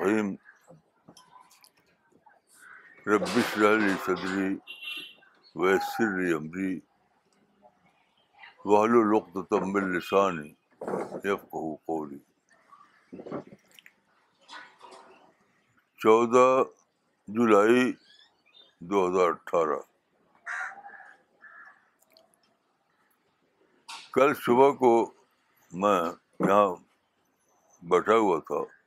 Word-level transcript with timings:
الرحیم 0.00 0.38
ربش 3.06 3.58
لی 3.58 3.94
صدری 4.06 4.58
ویسر 5.54 6.34
عمری 6.36 6.80
وحل 8.64 8.94
القت 8.96 9.50
تمبل 9.50 9.84
لسانی 9.96 10.48
یفقہ 11.24 11.74
قولی 11.86 12.18
چودہ 16.00 16.48
جولائی 17.28 17.92
دو 18.80 19.06
ہزار 19.06 19.28
اٹھارہ. 19.28 19.80
کل 24.12 24.34
صبح 24.34 24.70
کو 24.70 24.94
میں 25.72 26.02
یہاں 26.40 26.68
بیٹھا 27.82 28.16
ہوا 28.16 28.38
تھا 28.38 28.79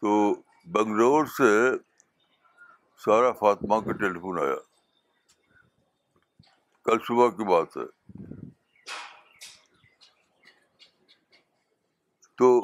تو 0.00 0.34
بنگلور 0.66 1.24
سے 1.24 1.70
سارا 3.04 3.32
فاطمہ 3.32 3.80
کا 3.80 3.92
ٹیلیفون 3.92 4.38
آیا۔ 4.38 4.54
کل 6.84 6.98
صبح 7.06 7.28
کی 7.28 7.44
بات 7.44 7.76
ہے۔ 7.76 8.10
تو 12.34 12.58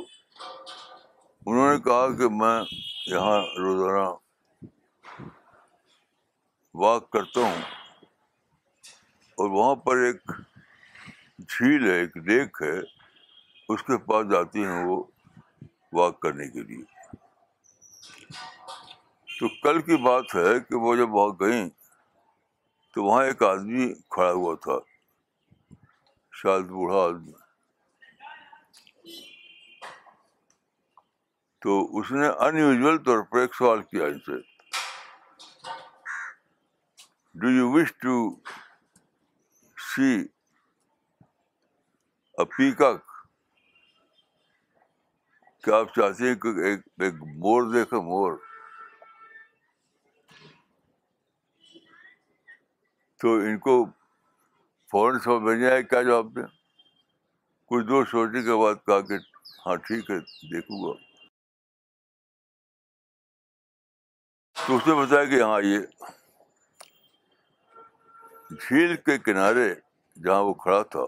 انہوں 1.47 1.73
نے 1.73 1.81
کہا 1.81 2.17
کہ 2.17 2.29
میں 2.29 2.63
یہاں 3.07 3.41
روزانہ 3.59 4.15
واک 6.75 7.11
کرتا 7.11 7.41
ہوں 7.41 7.63
اور 9.35 9.51
وہاں 9.51 9.75
پر 9.75 9.97
ایک 9.97 10.23
جھیل 11.39 11.91
ہے، 11.91 11.95
ایک 11.95 12.17
لیک 12.17 12.63
ہے، 12.63 12.79
اس 13.69 13.83
کے 13.83 13.99
پاس 13.99 14.31
جاتی 14.31 14.65
ہیں 14.65 14.85
وہ 14.85 15.05
واک 15.93 16.21
کرنے 16.21 16.49
کے 16.49 16.63
لیے۔ 16.63 16.96
تو 19.41 19.49
کل 19.49 19.83
کی 19.83 19.97
بات 19.97 20.35
ہے 20.35 20.61
کہ 20.61 20.75
وہ 20.75 20.97
جب 20.97 21.15
وہاں 21.15 21.33
گئیں 21.41 21.69
تو 22.95 23.05
وہاں 23.05 23.25
ایک 23.25 23.43
آدمی 23.43 23.95
کھڑا 23.95 24.33
ہوا 24.33 24.55
تھا، 24.63 24.79
شاید 26.33 26.65
بوڑھا 26.65 26.97
آدمی۔ 26.97 27.33
تو 31.63 31.99
اس 31.99 32.13
نے 32.13 32.27
ان 32.29 32.57
یوزل 32.59 32.99
طور 33.05 33.23
پر 33.23 33.39
ایک 33.39 33.55
سوال 33.55 33.83
کیا 33.83 34.07
ان 34.07 34.19
سے۔ 34.19 34.41
Do 37.35 37.51
you 37.51 37.71
wish 37.73 37.93
to 38.03 38.17
see 39.79 40.29
peacock 42.35 43.05
کیا 45.65 45.77
آپ 45.77 45.95
چاہتے 45.95 46.29
ہیں 46.29 46.35
کہ 46.35 46.49
ایک 46.49 46.81
ایک 46.99 47.15
مور 47.15 47.63
دیکھے، 47.73 47.97
مور؟ 47.97 48.33
تو 53.21 53.35
ان 53.35 53.59
کو 53.59 53.85
فوراً 54.91 55.19
سمجھ 55.19 55.43
میں 55.43 55.57
نہیں 55.57 55.71
آیا 55.71 55.81
کیا 55.81 56.03
جواب 56.03 56.37
دیں؟ 56.37 56.47
کچھ 57.67 57.87
دور 57.87 58.05
سوچنے 58.05 58.43
کے 58.43 58.63
بعد 58.63 58.75
کہا 58.87 59.01
کہ 59.01 59.15
ہاں 59.67 59.77
ٹھیک 59.77 60.11
ہے، 60.11 60.19
دیکھوں 60.53 60.83
گا۔ 60.83 60.93
تو 64.57 64.77
اس 64.77 64.87
نے 64.87 64.95
بتایا 64.95 65.25
کہ 65.25 65.43
ہاں 65.43 65.61
یہ 65.63 65.79
جھیل 68.51 68.97
کے 68.97 69.19
کنارے 69.19 69.75
جہاں 70.25 70.43
وہ 70.43 70.55
کھڑا 70.55 70.83
تھا، 70.83 71.05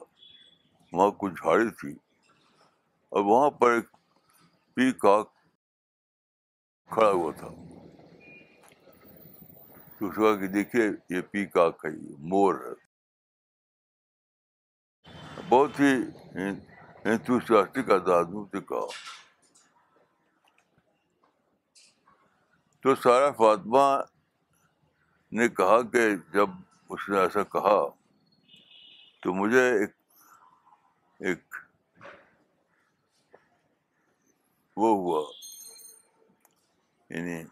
وہاں 0.93 1.11
کچھ 1.11 1.33
جھاڑی 1.33 1.71
تھی۔ 1.71 1.95
اور 3.13 3.25
وہاں 3.25 3.51
پر 3.51 3.71
ایک 3.71 3.85
پی 4.75 4.93
کاک 4.93 5.33
کھڑا 6.91 7.11
ہوا 7.11 7.33
تھا۔ 7.37 7.49
تو 9.99 10.07
اس 10.07 10.19
کہ 10.41 10.47
دیکھیے 10.47 11.17
یہ 11.17 11.21
پی 11.21 11.47
کاک 11.47 11.85
ہے 11.85 11.91
یہ 11.91 12.15
مور 12.19 12.55
ہے۔ 12.55 12.89
بہت 15.49 15.81
ہی 15.81 15.93
انتوسٹک 17.05 17.91
آدمی 18.09 18.45
سے 18.45 18.61
کہا۔ 18.61 18.87
تو 22.81 22.95
سارا 22.95 23.31
فاطمہ 23.31 24.03
نے 25.33 25.49
کہا 25.49 25.83
کہ 25.83 26.17
جب 26.17 26.51
اس 26.89 27.09
نے 27.09 27.19
ایسا 27.19 27.43
کہا 27.43 27.89
تو 29.23 29.35
مجھے 29.35 29.81
ایک 29.81 29.91
ایک 31.19 31.55
وہ 34.77 34.97
ہوا۔ 34.97 35.33
یعنی 37.11 37.45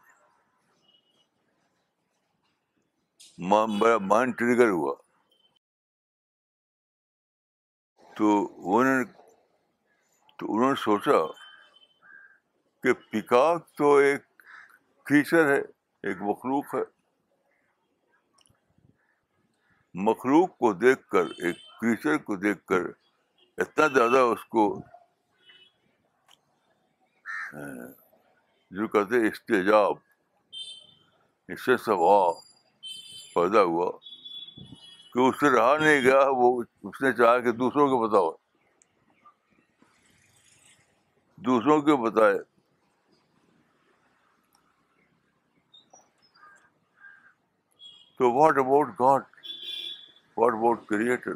میرا 3.38 3.98
مائنڈ 3.98 4.38
ٹریگر 4.38 4.68
ہوا۔ 4.68 4.94
تو 8.16 8.46
انہوں 8.56 8.84
نے 8.84 9.04
تو 10.38 10.54
انہوں 10.54 10.68
نے 10.68 10.74
سوچا 10.74 11.26
کہ 12.82 12.92
پکاک 12.92 13.72
تو 13.74 13.96
ایک 13.96 14.20
کریچر 15.04 15.50
ہے، 15.54 15.60
ایک 16.02 16.16
مخلوق 16.20 16.74
ہے۔ 16.74 16.80
مخلوق 19.94 20.58
کو 20.58 20.72
دیکھ 20.72 21.08
کر، 21.08 21.26
ایک 21.26 21.56
کریچر 21.80 22.16
کو 22.16 22.36
دیکھ 22.36 22.66
کر 22.66 22.80
اتنا 23.58 23.86
زیادہ 23.86 24.18
اس 24.18 24.44
کو 24.44 24.80
جو 28.70 28.88
کہتے 28.88 29.28
استجاب 29.28 29.96
اس 31.48 31.64
سے 31.64 31.76
سوا 31.76 32.32
پیدا 33.36 33.62
ہوا 33.62 33.90
کہ 35.12 35.18
اس 35.18 35.40
سے 35.40 35.50
رہا 35.50 35.76
نہیں 35.78 36.00
گیا، 36.00 36.20
وہ 36.28 36.62
اس 36.82 37.02
نے 37.02 37.12
چاہا 37.12 37.40
کہ 37.40 37.52
دوسروں 37.52 37.88
کو 37.88 38.08
بتاؤ۔ 38.08 38.30
دوسروں 41.36 41.80
کو 41.80 41.96
بتائے۔ 41.96 42.38
تو 48.18 48.32
what 48.32 48.58
about 48.58 48.88
God 48.88 49.22
what 50.36 50.52
about 50.52 50.86
creator 50.86 51.32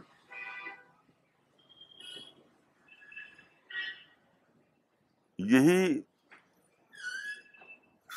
یہی 5.39 6.01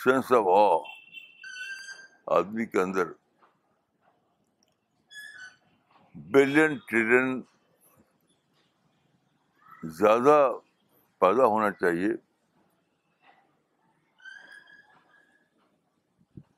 سینس 0.04 0.32
آف 0.32 0.46
آ 0.48 2.38
آدمی 2.38 2.66
کے 2.66 2.82
اندر۔ 2.82 3.23
بلین 6.32 6.78
ٹریلین 6.88 7.42
زیادہ 9.84 10.52
پیدا 11.20 11.46
ہونا 11.46 11.72
چاہیے۔ 11.72 12.10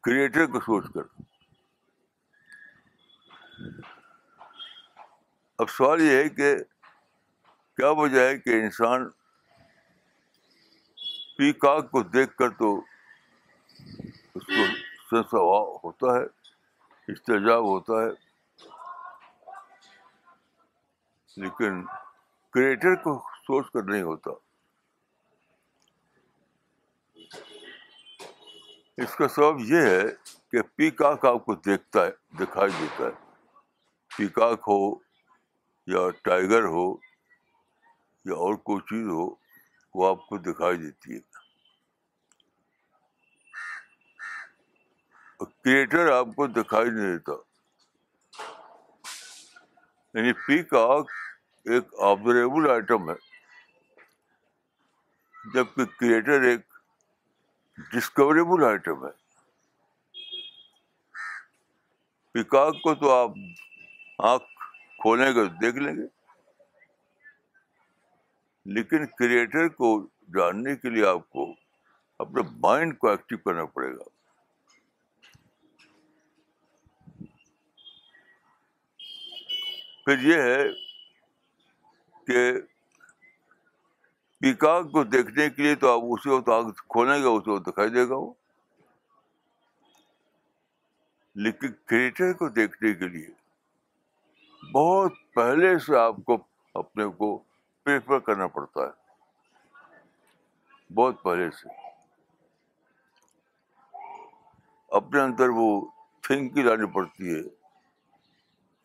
کریٹر 0.01 0.45
کو 0.45 0.59
سوچ 0.59 0.85
کر۔ 0.93 1.21
اب 5.57 5.69
سوال 5.69 6.01
یہ 6.01 6.17
ہے 6.17 6.29
کہ 6.29 6.55
کیا 7.77 7.89
وجہ 7.89 8.19
ہے 8.19 8.37
کہ 8.37 8.49
انسان 8.49 9.09
پی 11.37 11.53
کاک 11.53 11.91
کو 11.91 12.03
دیکھ 12.03 12.35
کر 12.35 12.49
تو 12.49 12.79
اس 14.35 14.45
کو 14.45 14.65
سنسا 15.09 15.37
ہوتا 15.83 16.19
ہے 16.19 16.25
استجاب 17.07 17.63
ہوتا 17.63 17.93
ہے۔ 17.93 18.24
لیکن 21.37 21.85
کریٹر 22.51 22.95
کو 22.95 23.27
سوچ 23.37 23.71
کر 23.71 23.83
نہیں 23.83 24.01
ہوتا۔ 24.01 24.31
اس 28.97 29.15
کا 29.15 29.27
سبب 29.27 29.59
یہ 29.59 29.81
ہے 29.81 30.03
کہ 30.51 30.61
پی 30.61 30.91
کاک 30.91 31.25
آپ 31.25 31.45
کو 31.45 31.55
دیکھتا 31.55 32.05
ہے، 32.05 32.11
دکھائی 32.39 32.71
دیتا 32.79 33.03
ہے۔ 33.03 33.31
پی 34.17 34.27
کاک 34.27 34.59
ہو 34.67 34.95
یا 35.87 36.09
ٹائیگر 36.23 36.63
ہو 36.63 36.93
یا 38.25 38.33
اور 38.33 38.55
کوئی 38.55 38.79
چیز 38.79 39.07
ہو، 39.07 39.35
وہ 39.93 40.09
آپ 40.09 40.27
کو 40.29 40.37
دکھائی 40.37 40.77
دیتی 40.77 41.13
ہے۔ 41.13 41.45
کریٹر 45.63 46.11
آپ 46.11 46.25
کو 46.35 46.47
دکھائی 46.47 46.89
نہیں 46.89 47.17
دیتا۔ 47.17 47.31
یعنی 50.13 50.33
پی 50.33 50.63
کاک 50.63 51.11
ایک 51.65 51.83
آبزرویبل 51.99 52.71
آئٹم 52.71 53.09
ہے۔ 53.09 53.15
جبکہ 55.53 55.85
کریٹر 55.85 56.41
ایک 56.41 56.59
ڈسکوریبل 57.91 58.63
آئٹم 58.63 59.05
ہے۔ 59.05 59.11
پیکاک 62.31 62.73
کو 62.73 62.95
تو 62.95 63.11
آپ 63.11 63.29
آنکھ 64.19 64.43
کھولیں 65.01 65.31
گے 65.35 65.45
دیکھ 65.45 65.77
لیں 65.77 65.95
گے۔ 65.95 66.07
لیکن 68.65 69.05
کریٹر 69.05 69.67
کو 69.67 70.07
جاننے 70.07 70.75
کے 70.75 70.89
لیے 70.89 71.05
آپ 71.05 71.29
کو 71.29 71.53
اپنے 72.19 72.41
مائنڈ 72.41 72.97
کو 72.97 73.09
ایکٹیو 73.09 73.37
کرنا 73.37 73.65
پڑے 73.65 73.95
گا۔ 73.95 74.03
پھر 80.05 80.19
یہ 80.19 80.41
ہے 80.41 80.84
کہ 82.27 82.53
پیکاک 84.39 84.91
کو 84.91 85.03
دیکھنے 85.03 85.49
کے 85.49 85.63
لیے 85.63 85.75
تو 85.75 85.93
آپ 85.93 85.99
اسی 86.09 86.29
وقت 86.29 86.49
آگ 86.49 86.63
کھولیں 86.63 87.19
گے، 87.19 87.27
اسی 87.27 87.49
وقت 87.49 87.67
دکھائی 87.67 87.89
دے 87.89 88.09
گا 88.09 88.15
وہ۔ 88.15 88.33
لیکن 91.35 91.67
کریٹر 91.85 92.33
کو 92.33 92.49
دیکھنے 92.49 92.93
کے 92.93 93.07
لیے 93.07 93.27
بہت 94.71 95.13
پہلے 95.33 95.79
سے 95.79 95.97
آپ 95.97 96.15
کو 96.25 96.37
اپنے 96.73 97.05
کو 97.05 97.43
پریفر 97.83 98.19
کرنا 98.19 98.47
پڑتا 98.47 98.81
ہے۔ 98.81 99.05
بہت 100.93 101.23
پہلے 101.23 101.51
سے۔ 101.51 101.69
اپنے 104.89 105.21
اندر 105.21 105.49
وہ 105.49 105.87
تھنکی 106.21 106.61
لانی 106.61 106.85
پڑتی 106.85 107.35
ہے، 107.35 107.41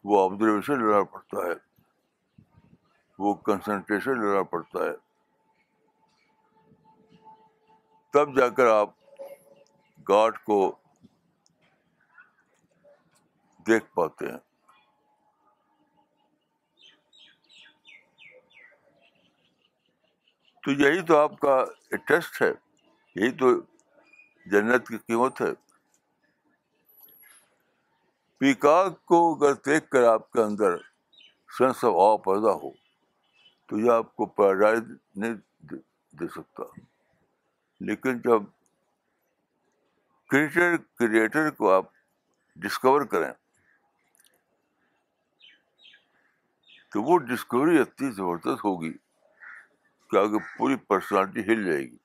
وہ 0.05 0.25
آبزرویشن 0.25 0.87
لینا 0.87 1.03
پڑتا 1.03 1.47
ہے۔ 1.47 1.70
وہ 3.23 3.35
کنسنٹریشن 3.35 4.21
لینا 4.21 4.43
پڑتا 4.43 4.79
ہے۔ 4.79 4.93
تب 8.13 8.37
جا 8.37 8.49
کر 8.49 8.67
آپ 8.67 8.91
گاڈ 10.09 10.39
کو 10.39 10.79
دیکھ 13.67 13.95
پاتے 13.95 14.27
ہیں۔ 14.27 14.39
تو 20.63 20.71
یہی 20.71 21.03
تو 21.03 21.17
آپ 21.17 21.41
کا 21.41 21.65
ٹیسٹ 21.89 22.43
ہے، 22.43 22.53
یہی 23.15 23.31
تو 23.31 23.61
جنت 24.47 24.89
کی 24.89 24.99
قیمت 24.99 25.41
ہے۔ 25.41 25.71
پیکاک 28.39 29.05
کو 29.05 29.35
اگر 29.35 29.55
دیکھ 29.55 29.91
کر 29.91 30.03
آپ 30.03 30.33
کے 30.33 30.43
اندر 30.43 30.77
سینس 31.59 31.85
آف 31.85 31.95
آ 31.95 32.17
پیدا 32.17 32.53
ہو 32.53 32.80
تو 33.71 33.79
یہ 33.79 33.91
آپ 33.91 34.17
کو 34.17 34.27
پیراڈائز 34.27 34.83
نہیں 35.17 35.35
دے 36.21 36.29
سکتا۔ 36.29 36.63
لیکن 37.81 38.19
جب 38.19 38.43
کریٹر 40.29 40.77
کریٹر 40.77 41.51
کو 41.51 41.73
آپ 41.73 41.85
ڈسکور 42.57 43.05
کریں، 43.05 43.33
تو 46.93 47.03
وہ 47.03 47.19
ڈسکوری 47.19 47.79
اتنی 47.79 48.11
زبردست 48.11 48.65
ہوگی 48.65 48.93
کہ 50.11 50.17
آگے 50.17 50.59
پوری 50.59 50.77
پرسنالٹی 50.77 51.41
ہل 51.41 51.65
جائے 51.65 51.83
گی۔ 51.83 51.97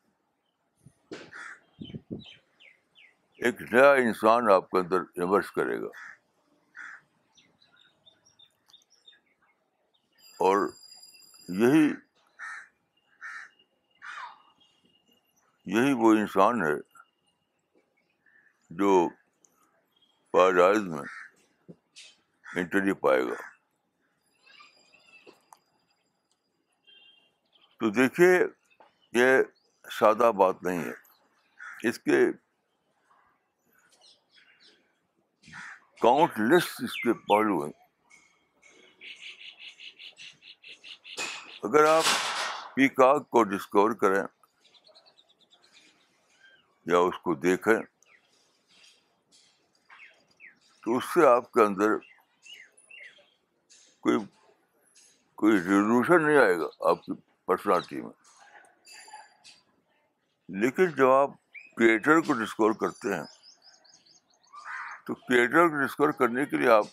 ایک 3.38 3.62
نیا 3.74 3.94
انسان 3.94 4.52
آپ 4.52 4.70
کے 4.70 4.80
اندر 4.80 5.00
ایمرس 5.00 5.52
کرے 5.52 5.82
گا۔ 5.82 5.88
اور 10.40 10.70
یہی 11.50 11.94
یہی 15.66 15.94
وہ 15.94 16.12
انسان 16.12 16.62
ہے 16.62 16.80
جو 18.70 19.10
پیراڈائز 20.32 20.78
میں 20.78 21.04
انٹری 22.56 22.94
پائے 22.94 23.24
گا۔ 23.24 23.36
تو 27.80 27.90
دیکھیے، 27.90 28.40
یہ 29.14 29.38
سادہ 29.92 30.32
بات 30.38 30.64
نہیں 30.64 30.84
ہے۔ 30.84 30.94
اس 31.90 32.00
کے 32.00 32.32
کاؤنٹ 36.02 36.40
لیس 36.40 36.64
اس 36.64 37.02
کے 37.04 37.14
پہلو 37.14 37.66
ہیں۔ 37.66 37.85
اگر 41.66 41.86
آپ 41.86 42.04
پیکاک 42.76 43.30
کو 43.30 43.44
ڈسکور 43.44 43.92
کریں 43.92 44.24
یا 46.86 46.98
اس 46.98 47.18
کو 47.24 47.34
دیکھیں، 47.36 47.80
تو 50.84 50.98
اس 50.98 51.04
سے 51.14 51.26
آپ 51.28 51.52
کے 51.52 51.62
اندر 51.62 51.98
کوئی 54.00 54.18
کوئی 55.36 55.54
ریزولوشن 55.54 56.26
نہیں 56.26 56.38
آئے 56.38 56.58
گا 56.58 56.90
آپ 56.90 57.02
کی 57.02 57.12
پرسنالٹی 57.46 58.02
میں۔ 58.02 58.12
لیکن 60.50 60.86
جب 60.86 61.10
آپ 61.10 61.30
کریٹر 61.78 62.20
کو 62.20 62.34
ڈسکور 62.34 62.72
کرتے 62.72 63.14
ہیں، 63.14 63.24
تو 65.08 65.16
کریٹر 65.16 65.68
کو 65.68 65.86
ڈسکور 65.86 66.10
کرنے 66.12 66.46
کے 66.46 66.58
لیے 66.58 66.70
آپ 66.70 66.86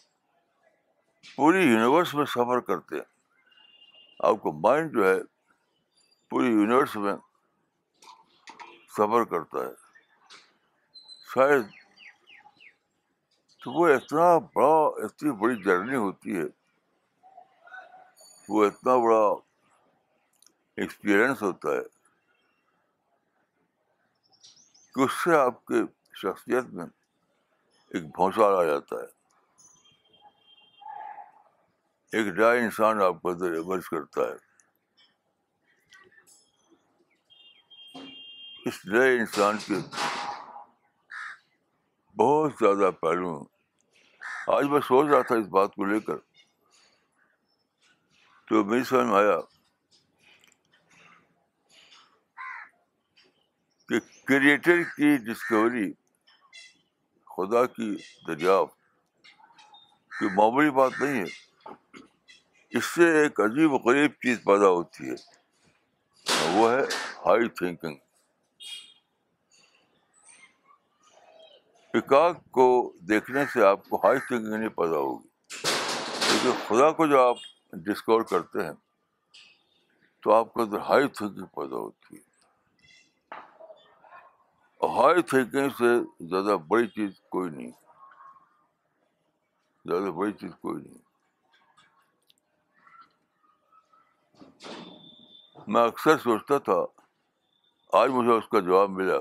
پوری 1.37 1.63
یونیورس 1.63 2.15
میں 2.15 2.25
سفر 2.25 2.61
کرتے 2.61 2.97
ہیں۔ 2.97 3.12
آپ 4.23 4.43
کا 4.43 4.51
مائنڈ 4.51 4.93
جو 4.93 5.09
ہے 5.09 5.17
پوری 6.29 6.47
یونیورس 6.47 6.97
میں 6.97 7.15
سفر 8.89 9.25
کرتا 9.25 9.59
ہے۔ 9.59 9.75
شاید 11.35 11.63
تو 13.65 13.73
وہ 13.73 13.89
اتنا 13.89 14.39
بڑا، 14.39 15.05
اتنی 15.07 15.31
بڑی 15.31 15.63
جرنی 15.63 15.97
ہوتی 15.97 16.37
ہے۔ 16.37 16.45
وہ 18.49 18.65
اتنا 18.65 18.97
بڑا 18.97 19.35
ایکسپیرئنس 20.77 21.43
ہوتا 21.43 21.69
ہے 21.69 21.83
کہ 24.95 25.01
اس 25.01 25.13
سے 25.13 25.37
آپ 25.37 25.67
کے 25.67 25.75
شخصیت 26.15 26.65
میں 26.65 26.87
ایک 27.89 28.05
بھونسال 28.05 28.55
آ 28.55 28.65
جاتا 28.65 28.97
ہے۔ 28.97 29.22
ایک 32.12 32.26
نیا 32.26 32.50
انسان 32.50 33.03
آپ 33.03 33.23
کو 33.23 33.31
اندر 33.31 33.53
ایمرج 33.53 33.88
کرتا 33.91 34.20
ہے۔ 34.20 34.53
اس 38.64 38.87
نئے 38.87 39.19
انسان 39.19 39.59
کے 39.59 39.75
بہت 42.16 42.52
زیادہ 42.61 42.90
پہلو 42.90 43.38
ہیں۔ 43.38 43.45
آج 44.47 44.64
میں 44.64 44.81
سوچ 44.81 45.07
رہا 45.12 45.23
تھا 45.23 45.35
اس 45.35 45.47
بات 45.47 45.75
کو 45.75 45.85
لے 45.85 46.00
کر۔ 46.00 46.16
تو 48.49 48.64
میری 48.64 48.85
سمجھ 48.85 49.07
میں 49.07 49.14
آیا 49.14 49.40
کہ 53.88 54.25
کریٹر 54.25 54.83
کی 54.83 55.16
ڈسکوری 55.16 55.92
خدا 57.37 57.66
کی 57.66 57.97
دریافت 58.26 58.76
کوئی 60.19 60.31
معمولی 60.35 60.71
بات 60.71 60.92
نہیں 61.00 61.21
ہے۔ 61.21 61.51
اس 62.73 62.85
سے 62.85 63.23
ایک 63.23 63.41
عجیب 63.41 63.73
و 63.73 63.76
غریب 63.76 64.11
چیز 64.11 64.45
پیدا 64.45 64.69
ہوتی 64.69 65.11
ہے۔ 65.11 65.14
وہ 66.52 66.71
ہے 66.71 66.81
ہائی 67.26 67.49
تھنکنگ 67.49 67.97
پکاک 71.93 72.50
کو 72.50 72.93
دیکھنے 73.09 73.47
سے 73.47 73.64
آپ 73.64 73.88
کو 73.88 73.97
ہائی 73.97 74.19
تھنکنگ 74.19 74.55
نہیں 74.55 74.69
پیدا 74.69 74.97
ہوگی۔ 74.97 75.29
کیونکہ 76.29 76.69
خدا 76.69 76.93
کو 76.93 77.07
جو 77.07 77.29
آپ 77.29 77.37
ڈسکور 77.73 78.23
کرتے 78.23 78.64
ہیں، 78.64 78.73
تو 80.21 80.33
آپ 80.33 80.52
کو 80.55 80.62
اندر 80.62 80.79
ہائی 80.79 81.09
تھنکنگ 81.09 81.45
پیدا 81.45 81.76
ہوتی 81.76 82.17
ہے۔ 82.17 82.33
ہائی 84.87 85.23
تھنکنگ 85.23 85.69
سے 85.69 86.00
زیادہ 86.29 86.57
بڑی 86.69 86.87
چیز 86.87 87.11
کوئی 87.29 87.50
نہیں۔ 87.50 87.71
زیادہ 89.85 90.11
بڑی 90.11 90.33
چیز 90.33 90.50
کوئی 90.61 90.83
نہیں۔ 90.83 91.12
میں 95.66 95.83
اکثر 95.83 96.19
سوچتا 96.19 96.59
تھا، 96.59 96.78
آج 97.92 98.11
مجھے 98.11 98.33
اس 98.33 98.49
کا 98.49 98.61
جواب 98.61 98.90
ملا 98.90 99.19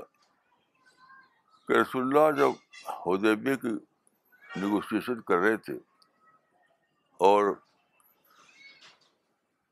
کہ 1.68 1.72
رسول 1.72 2.02
اللہ 2.02 2.40
جب 2.40 2.50
ہدیبی 3.06 3.56
کی 3.56 3.74
نیگوسیشن 4.56 5.20
کر 5.20 5.36
رہے 5.36 5.56
تھے 5.56 5.74
اور 7.20 7.54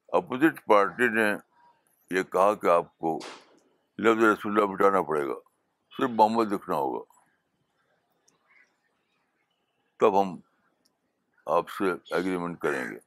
اپوزٹ 0.08 0.64
پارٹی 0.66 1.08
نے 1.08 1.28
یہ 2.10 2.22
کہا 2.22 2.54
کہ 2.54 2.66
آپ 2.66 2.98
کو 2.98 3.18
لفظ 3.98 4.22
رسول 4.22 4.52
اللہ 4.52 4.74
بٹانا 4.74 5.02
پڑے 5.02 5.26
گا، 5.28 5.34
صرف 5.96 6.10
محمد 6.10 6.52
لکھنا 6.52 6.76
ہوگا۔ 6.76 7.04
تب 10.00 10.20
ہم 10.22 10.36
آپ 11.46 11.70
سے 11.70 11.84
ایگریمنٹ 12.14 12.58
کریں 12.58 12.84
گے۔ 12.84 12.98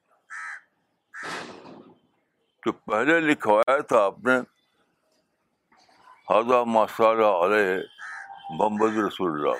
تو 2.65 2.71
پہلے 2.71 3.19
لکھوایا 3.19 3.81
تھا 3.81 4.03
آپ 4.03 4.19
نے 4.19 4.35
حضا 6.29 6.63
مسالہ 6.63 7.25
علیہ 7.25 7.75
محمد 8.49 8.97
رسول 9.07 9.31
اللہ۔ 9.31 9.57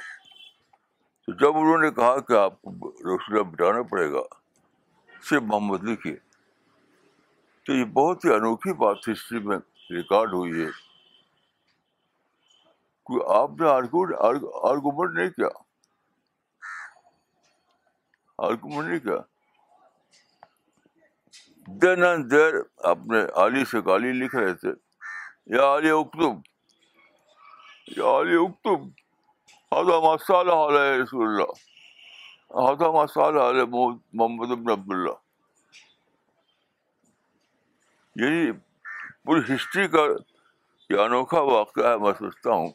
تو 1.26 1.32
جب 1.32 1.58
انہوں 1.58 1.78
نے 1.78 1.92
کہا 1.92 2.20
کہ 2.20 2.34
آپ 2.34 2.62
کو 2.62 2.92
رسول 2.92 3.38
اللہ 3.38 3.50
بٹانا 3.50 3.82
پڑے 3.82 4.12
گا، 4.12 4.22
صرف 5.22 5.42
محمد 5.42 5.84
لکھیے 5.84 6.16
تو 7.66 7.74
یہ 7.74 7.86
بہت 7.86 8.26
ہی 8.26 8.34
انوکھی 8.34 8.74
بات 8.74 8.98
ہسٹری 9.12 9.40
میں 9.40 9.58
ریکارڈ 9.92 10.34
ہوئی 10.34 10.64
ہے۔ 10.64 10.70
کوئی 13.04 13.22
آپ 13.40 13.50
نے 13.60 13.68
آرگومنٹ 14.70 15.14
نہیں 15.18 15.30
کیا؟ 15.30 15.48
آرگومنٹ 18.38 18.88
نہیں 18.88 19.00
کیا؟ 19.00 19.33
دین 21.68 22.04
اینڈ 22.04 22.32
دیر 22.32 22.54
اپنے 22.78 23.20
علی 23.36 23.66
سے 23.66 23.78
گالی 23.86 24.12
لکھ 24.12 24.36
رہے 24.36 24.54
تھے۔ 24.54 24.70
یا 25.46 25.76
علی 25.76 25.90
اکتب 25.90 26.34
یا 27.98 28.20
علی 28.20 28.36
اکتب 28.36 28.88
ہاضا 29.72 30.00
مسال 30.00 30.50
علیہ 30.50 31.02
رسول 31.04 31.28
اللہ 31.28 31.52
ہاضا 32.60 33.04
مسال 33.04 33.38
علیہ 33.38 33.64
محمد 34.14 34.52
ابن 34.52 34.72
عبداللہ۔ 34.72 35.14
یہی 38.16 38.52
پوری 39.24 39.56
ہسٹری 39.56 39.88
کا 39.88 40.02
یہ 40.90 41.00
انوکھا 41.00 41.40
واقعہ 41.40 41.88
ہے، 41.88 41.98
میں 41.98 42.14
سوچتا 42.20 42.52
ہوں 42.52 42.68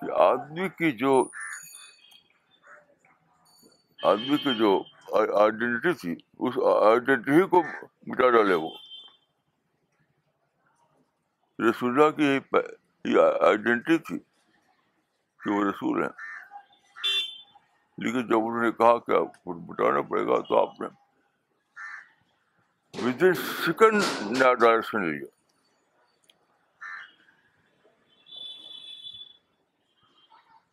کہ 0.00 0.10
آدمی 0.10 0.68
کی 0.68 0.92
جو 0.92 1.24
آدمی 4.02 4.36
کی 4.36 4.54
جو 4.54 4.82
آئیڈینٹی 5.12 5.92
تھی 5.92 6.27
اس 6.38 6.54
آئیڈینٹی 6.86 7.48
کو 7.48 7.62
مٹا 8.06 8.30
ڈالے 8.30 8.54
وہ۔ 8.54 8.70
رسول 11.58 11.90
اللہ 11.90 12.10
کی 12.10 12.38
یہ 13.04 13.20
آئیڈینٹی 13.20 13.98
تھی 13.98 14.18
کہ 15.40 15.50
وہ 15.50 15.64
رسول 15.64 16.02
ہیں۔ 16.02 16.10
لیکن 17.98 18.28
جب 18.28 18.36
انہوں 18.36 18.62
نے 18.62 18.72
کہا 18.72 18.98
کہ 18.98 19.12
آپ 19.12 19.44
کو 19.44 19.54
مٹانا 19.54 20.02
پڑے 20.02 20.26
گا 20.26 20.40
تو 20.40 20.68
آپ 20.68 20.80
نے 20.80 20.86
ود 23.02 23.22
ان 23.22 23.34
سیکنڈ 23.34 24.02
نیا 24.22 24.54
ڈائریکشن 24.54 25.04
لیا۔ 25.04 25.26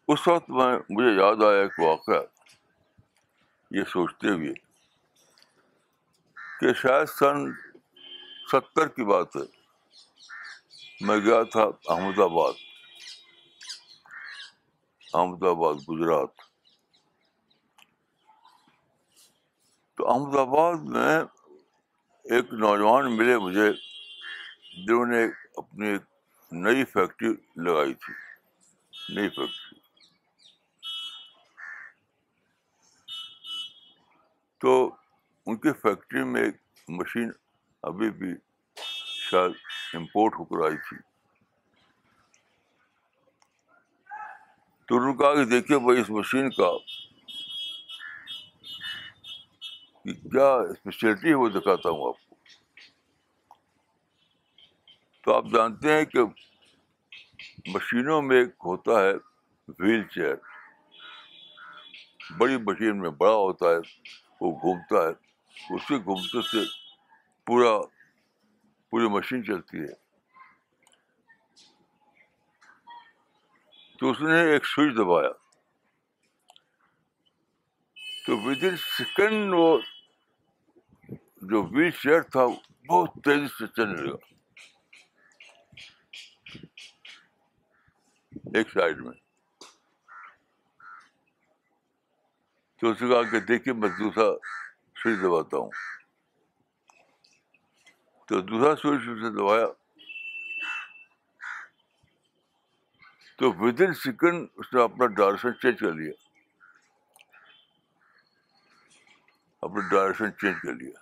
اس 0.07 0.27
وقت 0.27 0.49
میں 0.49 0.79
مجھے 0.89 1.09
یاد 1.21 1.43
آیا 1.43 1.61
ایک 1.61 1.79
واقعہ 1.79 2.21
یہ 3.71 3.83
سوچتے 3.83 4.29
ہوئے۔ 4.29 4.64
کہ 6.59 6.73
شاید 6.73 7.07
سن 7.07 7.53
ستر 8.51 8.87
کی 8.87 9.03
بات 9.03 9.35
ہے۔ 9.35 9.41
میں 11.01 11.17
گیا 11.17 11.43
تھا 11.43 11.63
احمد 11.63 12.19
آباد 12.19 12.53
احمد 15.13 15.43
آباد 15.43 15.73
گجرات۔ 15.89 16.27
تو 19.97 20.11
احمد 20.11 20.35
آباد 20.35 20.75
میں 20.83 21.19
ایک 22.23 22.53
نوجوان 22.53 23.17
ملے 23.17 23.37
مجھے، 23.37 23.73
جنہوں 24.85 25.05
نے 25.05 25.25
اپنی 25.57 25.89
ایک 25.89 26.01
نئی 26.51 26.85
فیکٹری 26.85 27.29
لگائی 27.55 27.93
تھی۔ 27.93 28.13
نئی 29.09 29.29
فیکٹری۔ 29.29 29.79
تو 34.57 34.95
ان 35.45 35.55
کی 35.57 35.73
فیکٹری 35.73 36.23
میں 36.23 36.41
ایک 36.41 36.55
مشین 36.87 37.31
ابھی 37.83 38.09
بھی 38.09 38.33
شاید 39.31 39.51
امپورٹ 39.93 40.33
ہو 40.39 40.45
کر 40.45 40.65
آئی 40.65 40.77
تھی۔ 40.77 40.97
تو 44.85 44.95
انہوں 44.95 45.13
نے 45.13 45.17
کہا 45.17 45.35
کہ 45.35 45.45
دیکھیے 45.45 45.79
بھائی، 45.79 45.99
اس 45.99 46.09
مشین 46.09 46.49
کا 46.49 46.77
کیا 50.03 50.53
اسپیشلٹی 50.53 51.29
ہے 51.29 51.33
وہ 51.33 51.49
دکھاتا 51.49 51.89
ہوں 51.89 52.07
آپ 52.07 52.29
کو۔ 52.29 52.35
تو 55.21 55.33
آپ 55.33 55.45
جانتے 55.53 55.93
ہیں 55.93 56.05
کہ 56.05 56.19
مشینوں 57.67 58.21
میں 58.21 58.37
ایک 58.37 58.49
ہوتا 58.49 58.91
ہے 58.91 59.13
ویل 59.79 60.03
چیئر۔ 60.03 60.35
بڑی 62.37 62.57
مشین 62.57 62.99
میں 62.99 63.09
بڑا 63.09 63.33
ہوتا 63.33 63.65
ہے، 63.65 63.77
وہ 64.41 64.51
گھومتا 64.51 65.07
ہے۔ 65.07 65.24
اس 65.69 65.87
کے 65.87 65.97
گھومتے 65.97 66.41
سے 66.41 66.57
پورا 67.45 67.87
پوری 68.89 69.07
مشین 69.07 69.45
چلتی 69.45 69.77
ہے۔ 69.77 69.93
تو 73.99 74.11
اس 74.11 74.21
نے 74.21 74.41
ایک 74.41 74.65
سوئچ 74.65 74.97
دبایا۔ 74.97 75.29
تو 78.25 78.37
ود 78.37 78.63
ان 78.63 78.77
سیکنڈ 78.77 79.53
وہ 79.53 79.79
جو 81.41 81.63
ویل 81.63 81.91
چیئر 81.91 82.21
تھا 82.21 82.45
بہت 82.89 83.09
تیزی 83.23 83.47
سے 83.47 83.67
چلنے 83.67 84.01
لگا 84.01 84.25
ایک 88.57 88.69
سائڈ 88.69 88.97
میں۔ 88.97 89.13
تو 92.79 92.89
اس 92.91 93.01
نے 93.01 93.07
کہا 93.09 93.31
کہ 93.31 93.39
دیکھیے 93.39 93.73
میں 93.73 93.89
دوسرا 93.89 94.25
سوئچ 95.05 95.19
دباتا 95.19 95.57
ہوں 95.57 95.69
تو 98.27 98.41
دوسرا 98.41 98.75
سوئچ 98.75 99.01
اسے 99.01 99.29
دبایا۔ 99.29 99.67
تو 103.37 103.51
ود 103.51 103.81
ان 103.81 103.93
سیکنڈ 103.93 104.47
اس 104.55 104.73
نے 104.73 104.83
اپنا 104.83 105.05
ڈائریکشن 105.05 105.53
چینج 105.61 105.79
کر 105.79 105.91
لیا۔ 105.91 106.11
اپنا 109.61 109.87
ڈائریکشن 109.87 110.31
چینج 110.41 110.55
کر 110.61 110.73
لیا۔ 110.73 110.99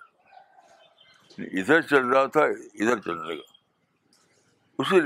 ادھر 1.37 1.81
چل 1.81 2.05
رہا 2.05 2.25
تھا، 2.25 2.41
ادھر 2.73 2.99
چلنے 2.99 3.33
لگا۔ 3.33 3.53
اسی 4.79 4.97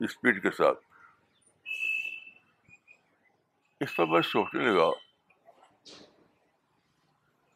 اسپیڈ 0.00 0.42
کے 0.42 0.50
ساتھ۔ 0.50 0.78
اس 3.80 3.96
پر 3.96 4.06
میں 4.06 4.22
سوچنے 4.22 4.64
لگا۔ 4.64 5.03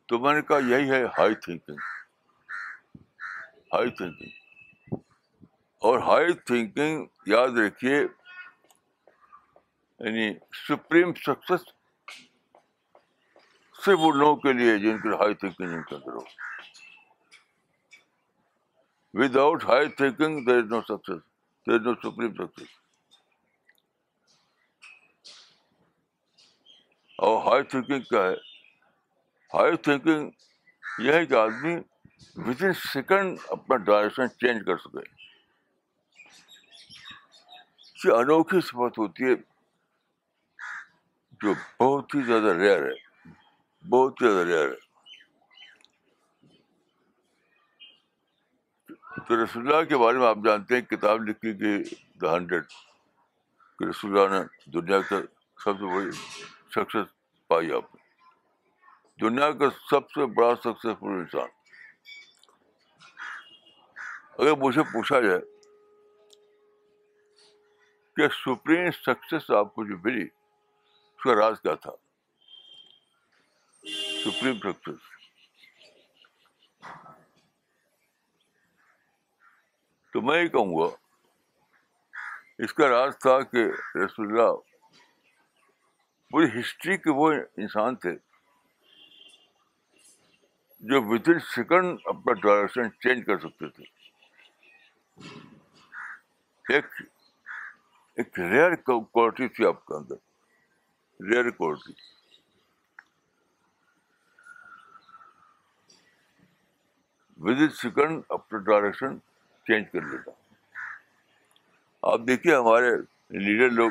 تو 0.09 0.19
میں 0.19 0.35
نے 0.35 0.43
کہا 0.43 0.59
یہی 0.67 0.91
ہے 0.91 1.05
ہائی 1.19 1.35
تھنکنگ 1.35 1.79
ہائی 3.73 3.91
تھنکنگ 3.91 4.95
اور 5.83 5.99
ہائی 5.99 6.33
تھنکنگ 6.47 7.07
یاد 7.27 7.59
رکھیے 7.59 7.97
یعنی 10.01 10.33
سپریم 10.69 11.13
سکسیس 11.25 11.65
صرف 13.77 13.99
ان 14.03 14.19
لوگوں 14.19 14.37
کے 14.37 14.53
لیے 14.53 14.79
جن 14.79 14.99
کے 14.99 15.17
ہائی 15.17 15.35
تھنکنگ 15.35 15.69
نہیں 15.69 15.83
کر 15.83 16.07
رہا 16.07 16.25
within 19.37 19.65
high 19.65 19.89
thinking 19.89 20.45
there 20.45 20.59
is 20.59 20.71
no 20.71 20.81
success 20.83 21.23
there 21.67 21.75
is 21.75 21.87
no 21.87 21.95
supreme 22.03 22.35
success 22.35 22.77
اور 27.19 27.37
ہائی 27.47 27.63
تھنکنگ 27.63 28.03
کیا 28.03 28.23
ہے؟ 28.23 28.35
ہائی 29.55 29.77
تھنکنگ 29.77 30.31
یہ 30.99 31.13
ہے 31.13 31.27
کہ 31.27 31.35
آدمی 31.35 31.77
ود 32.37 32.63
ان 32.63 32.73
سیکنڈ 32.73 33.39
اپنا 33.49 33.77
ڈائریکشن 33.77 34.29
چینج 34.29 34.67
کر 34.67 34.77
سکے۔ 34.77 35.29
یہ 38.05 38.13
انوکھی 38.13 38.61
صفت 38.61 38.99
ہوتی 38.99 39.25
ہے 39.25 39.35
جو 41.31 41.55
بہت 41.81 42.15
ہی 42.15 42.23
زیادہ 42.23 42.53
ریئر 42.57 42.83
ہے۔ 42.83 42.95
بہت 43.89 44.23
ہی 44.23 44.31
زیادہ 44.31 44.47
ریئر 44.47 44.69
ہے۔ 44.69 44.89
تو 49.29 49.45
رسول 49.45 49.73
اللہ 49.73 49.85
کے 49.85 49.97
بارے 49.97 50.19
میں 50.19 50.27
آپ 50.27 50.37
جانتے 50.45 50.75
ہیں، 50.75 50.83
کتاب 50.83 51.23
لکھی 51.23 51.61
گئی 51.61 51.83
دا 52.21 52.37
ہنڈریڈ 52.37 52.65
کہ 53.79 53.85
رسول 53.85 54.19
اللہ 54.19 54.39
نے 54.39 54.71
دنیا 54.71 55.01
کا 55.01 55.17
سب 55.65 55.79
سے 55.79 55.95
بڑی 55.97 56.11
سکسیس 56.71 57.07
پائی 57.49 57.73
آپ 57.73 57.95
نے۔ 57.95 58.08
دنیا 59.21 59.51
کا 59.51 59.65
سب 59.91 60.11
سے 60.11 60.27
بڑا 60.27 60.57
سکسیسفل 60.57 61.07
انسان۔ 61.07 61.49
اگر 64.39 64.53
مجھے 64.53 64.83
پوچھا 64.83 65.21
جائے 65.21 65.41
کہ 68.17 68.29
سپریم 68.29 68.91
سکسیس 68.91 69.51
آپ 69.51 69.75
کو 69.75 69.85
جو 69.85 69.97
ملی، 70.05 70.23
اس 70.23 71.23
کا 71.25 71.35
راز 71.35 71.61
کیا 71.63 71.75
تھا؟ 71.75 71.91
Supreme 74.25 74.59
success. 74.59 75.19
تو 80.13 80.21
میں 80.21 80.43
یہ 80.43 80.49
کہوں 80.49 80.79
گا، 80.79 80.97
اس 82.59 82.75
کا 82.75 82.89
راز 82.89 83.19
تھا 83.19 83.41
کہ 83.41 83.65
رسول 84.05 84.27
اللہ، 84.27 84.53
پوری 86.31 86.61
ہسٹری 86.61 86.97
کے 86.97 87.11
وہ 87.11 87.33
انسان 87.57 87.97
تھے۔ 87.97 88.28
جو 90.81 91.03
ود 91.03 91.29
ان 91.29 91.39
سیکنڈ 91.39 91.99
اپنا 92.05 92.33
ڈائریکشن 92.33 92.91
چینج 92.91 93.27
کر 93.27 93.39
سکتے 93.39 93.69
تھے۔ 93.69 93.85
ایک 96.75 96.85
ایک 98.17 98.41
ریئر 98.41 98.75
کوالٹی 98.75 99.49
تھی 99.49 99.67
آپ 99.67 99.87
کے 99.87 99.95
اندر۔ 99.95 100.15
Rare 101.21 101.51
quality 101.51 101.93
with 107.37 107.61
in 107.61 107.69
second 107.69 108.23
اپنا 108.29 108.59
ڈائریکشن 108.59 109.19
چینج 109.67 109.87
کر 109.93 110.01
لیتا۔ 110.01 110.31
آپ 112.03 112.21
دیکھیے 112.27 112.57
ہمارے 112.57 112.97
لیڈر 113.31 113.71
لوگ 113.71 113.91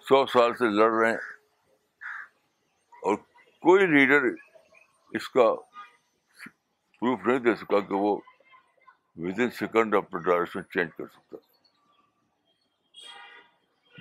سو 0.00 0.26
سال 0.26 0.54
سے 0.54 0.68
لڑ 0.68 0.90
رہے 0.90 1.10
ہیں 1.10 1.18
اور 3.02 3.14
کوئی 3.62 3.86
لیڈر 3.86 4.22
اس 5.10 5.28
کا 5.28 5.75
پروف 7.00 7.20
نہیں 7.26 7.38
دے 7.38 7.54
سکا 7.54 7.80
کہ 7.80 7.94
وہ 7.94 8.20
ود 9.16 9.40
ان 9.40 9.50
سیکنڈ 9.50 9.94
اپنا 9.94 10.20
ڈائریکشن 10.20 10.62
چینج 10.62 10.90
کر 10.98 11.04
سکتا۔ 11.06 11.36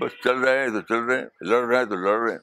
بس 0.02 0.12
چل 0.24 0.38
رہے 0.38 0.60
ہیں 0.60 0.68
تو 0.68 0.82
چل 0.82 1.04
رہے 1.04 1.18
ہیں، 1.18 1.26
لڑ 1.42 1.68
رہے 1.68 1.78
ہیں 1.78 1.86
تو 1.86 1.96
لڑ 1.96 2.20
رہے 2.20 2.32
ہیں۔ 2.32 2.40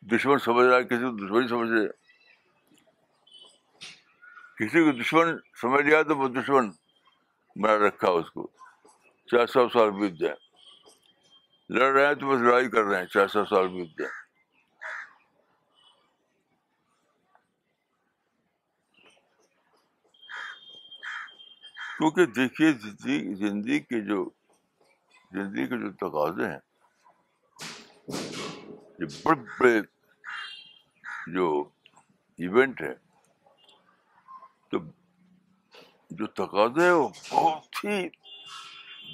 دشمن 0.00 0.38
سمجھ 0.38 0.66
رہا 0.66 0.76
ہے، 0.76 0.84
کسی 0.84 0.98
کو 0.98 1.26
دشمن 1.26 1.48
سمجھ 1.48 1.70
رہے۔ 1.70 1.88
کسی 4.56 4.84
کو 4.84 5.02
دشمن 5.02 5.38
سمجھ 5.60 5.86
لیا 5.86 6.02
تو 6.02 6.16
وہ 6.16 6.28
دشمن 6.28 6.70
بنا 7.56 7.88
رکھا 7.88 8.08
اس 8.08 8.30
کو۔ 8.30 8.48
چار 9.26 9.46
سو 9.46 9.68
سال 9.68 9.90
بیت 9.90 10.12
جائیں۔ 10.12 10.36
لڑ 11.68 11.92
رہے 11.92 12.06
ہیں 12.06 12.14
تو 12.14 12.26
بس 12.28 12.40
لڑائی 12.40 12.70
کر 12.70 12.82
رہے 12.82 12.98
ہیں، 12.98 13.06
چار 13.06 13.28
سو 13.28 13.44
سال 13.44 13.68
بیت 13.68 13.98
جائیں۔ 13.98 14.29
کیونکہ 22.00 22.26
دیکھیے 22.26 22.72
زندگی 23.34 23.80
کے 23.80 24.00
جو، 24.00 24.30
زندگی 25.32 25.66
کے 25.66 25.78
جو 25.78 25.90
تقاضے 25.92 26.46
ہیں، 26.48 26.58
یہ 28.98 29.06
بڑے 29.24 29.40
بڑے 29.60 29.80
جو 31.34 31.46
ایونٹ 32.38 32.82
ہے 32.82 32.94
تو 34.68 34.78
جو 36.10 36.26
تقاضے 36.26 36.84
ہیں، 36.84 36.92
وہ 36.92 37.08
بہت 37.30 37.84
ہی 37.84 38.08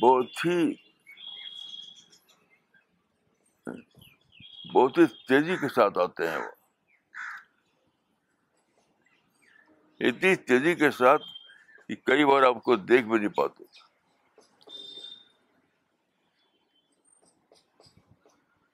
بہت 0.03 0.47
ہی 0.47 0.73
بہت 4.75 4.99
ہی 4.99 5.07
تیزی 5.29 5.57
کے 5.57 5.69
ساتھ 5.69 5.99
آتے 5.99 6.31
ہیں 6.31 6.37
وہ۔ 6.37 6.51
اتنی 10.01 10.37
تیزی 10.37 10.75
کے 10.75 10.91
ساتھ 10.91 11.23
کہ 11.89 11.95
کئی 11.95 12.25
بار 12.25 12.43
آپ 12.43 12.63
کو 12.63 12.77
دیکھ 12.77 13.07
بھی 13.07 13.19
نہیں 13.19 13.29
پاتے۔ 13.29 13.65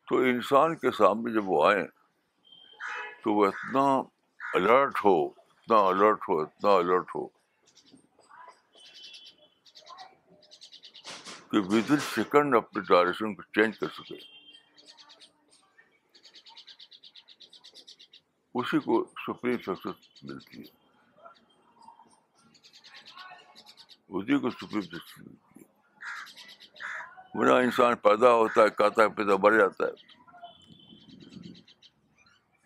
تو 0.08 0.16
انسان 0.16 0.76
کے 0.76 0.90
سامنے 0.90 1.32
جب 1.32 1.42
وہ 1.46 1.66
آئیں 1.66 1.84
تو 3.24 3.34
وہ 3.34 3.46
اتنا 3.46 4.02
الرٹ 4.54 4.98
ہو، 5.04 5.26
اتنا 5.26 5.78
الرٹ 5.78 6.18
ہو، 6.28 6.40
اتنا 6.40 6.70
الرٹ 6.70 7.10
ہو 7.14 7.26
کہ 11.50 11.58
ود 11.58 11.90
ان 11.90 11.96
سیکنڈ 12.14 12.56
اپنے 12.56 12.82
ڈائریکشن 12.82 13.34
کو 13.34 13.42
چینج 13.42 13.78
کر 13.78 13.88
سکے۔ 13.88 14.14
اسی 18.54 18.78
کو 18.78 19.04
سپریم 19.26 19.58
سکسیس 19.58 20.24
ملتی 20.24 20.60
ہے۔ 20.60 20.81
اسی 24.12 24.38
کو 24.38 24.50
سپریم 24.50 24.80
سکسیس 24.80 25.18
ملتی 25.18 25.60
ہے 25.60 25.64
ورنہ 27.34 27.52
انسان 27.52 27.96
پیدا 27.96 28.32
ہوتا 28.32 28.62
ہے 28.62 28.70
کہتا 28.70 29.02
ہے 29.02 29.08
پیدا 29.08 29.36
بڑھ 29.36 29.56
جاتا 29.56 29.84
ہے۔ 29.86 29.92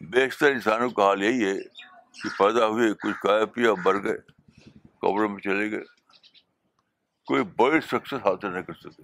بیشتر 0.00 0.50
انسانوں 0.50 0.90
کا 0.90 1.02
حال 1.02 1.22
یہی 1.22 1.44
ہے 1.44 1.62
کہ 2.12 2.38
پیدا 2.38 2.66
ہوئے، 2.66 2.92
کچھ 2.92 3.20
کھایا 3.20 3.44
پیا 3.44 3.72
بڑھ 3.82 4.02
گئے، 4.02 4.18
قبروں 4.98 5.28
میں 5.28 5.40
چلے 5.40 5.70
گئے۔ 5.70 5.84
کوئی 7.26 7.44
بڑی 7.44 7.80
سکسیس 7.80 8.26
حاصل 8.26 8.52
نہیں 8.52 8.62
کر 8.62 8.72
سکے۔ 8.72 9.02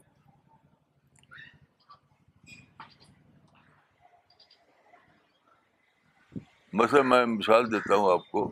مثلا 6.72 7.02
میں 7.02 7.26
مثال 7.26 7.72
دیتا 7.72 7.94
ہوں 7.94 8.12
آپ 8.12 8.31
کو 8.31 8.48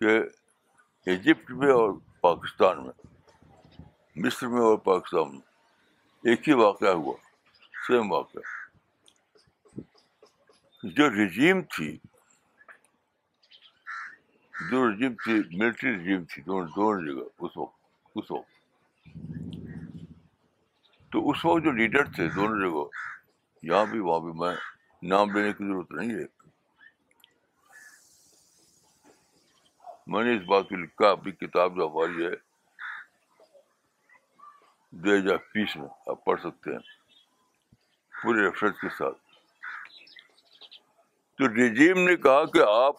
کہ 0.00 0.20
ایجپٹ 1.06 1.50
میں 1.50 1.72
اور 1.72 2.11
پاکستان 2.22 2.86
میں۔ 2.86 3.06
مصر 4.16 4.46
میں 4.46 4.60
اور 4.60 4.78
پاکستان 4.78 5.30
میں۔ 5.30 5.40
ایک 6.24 6.48
ہی 6.48 6.54
واقعہ 6.54 6.88
ہوا 6.88 7.16
سیم 7.86 8.12
واقعہ۔ 8.12 8.40
جو 10.82 11.10
رجیم 11.10 11.62
تھی، 11.62 11.98
جو 14.70 14.90
رجیم 14.90 15.14
تھی 15.14 15.56
ملٹری 15.56 15.96
رجیم 15.96 16.24
تھی، 16.24 16.42
دونوں 16.42 16.68
دونوں 16.76 17.02
جگہ، 17.06 17.28
اس 17.38 17.56
وقت 17.56 17.76
اس 18.14 18.30
وقت۔ 18.30 18.50
تو 21.12 21.30
اس 21.30 21.44
وقت 21.44 21.64
جو 21.64 21.72
لیڈر 21.72 22.04
تھے 22.04 22.28
دونوں 22.28 22.60
جگہ، 22.60 22.88
یہاں 23.62 23.86
بھی، 23.86 23.98
وہاں 23.98 24.20
بھی 24.20 24.32
میں 24.32 24.56
نام 25.02 25.30
لینے 25.30 25.52
کی 25.52 25.64
ضرورت 25.64 25.90
نہیں 25.90 26.10
ہے۔ 26.10 26.41
میں 30.06 30.24
نے 30.24 30.36
اس 30.36 30.42
بات 30.46 30.68
کو 30.68 30.76
لکھا، 30.76 31.10
اپنی 31.10 31.32
کتاب 31.32 31.76
جو 31.76 31.86
ہماری 31.86 32.26
ہے 32.26 32.52
دے 34.90 35.20
جا 35.20 35.36
فیس 35.36 35.76
میں، 35.76 35.88
آپ 36.06 36.24
پڑھ 36.24 36.40
سکتے 36.40 36.70
ہیں، 36.70 36.78
پورے 38.22 38.44
ریفرنس 38.44 38.80
کے 38.80 38.88
ساتھ۔ 38.88 39.18
تو 41.38 41.48
رجیم 41.48 42.08
نے 42.08 42.16
کہا 42.16 42.44
کہ 42.44 42.60
آپ 42.68 42.96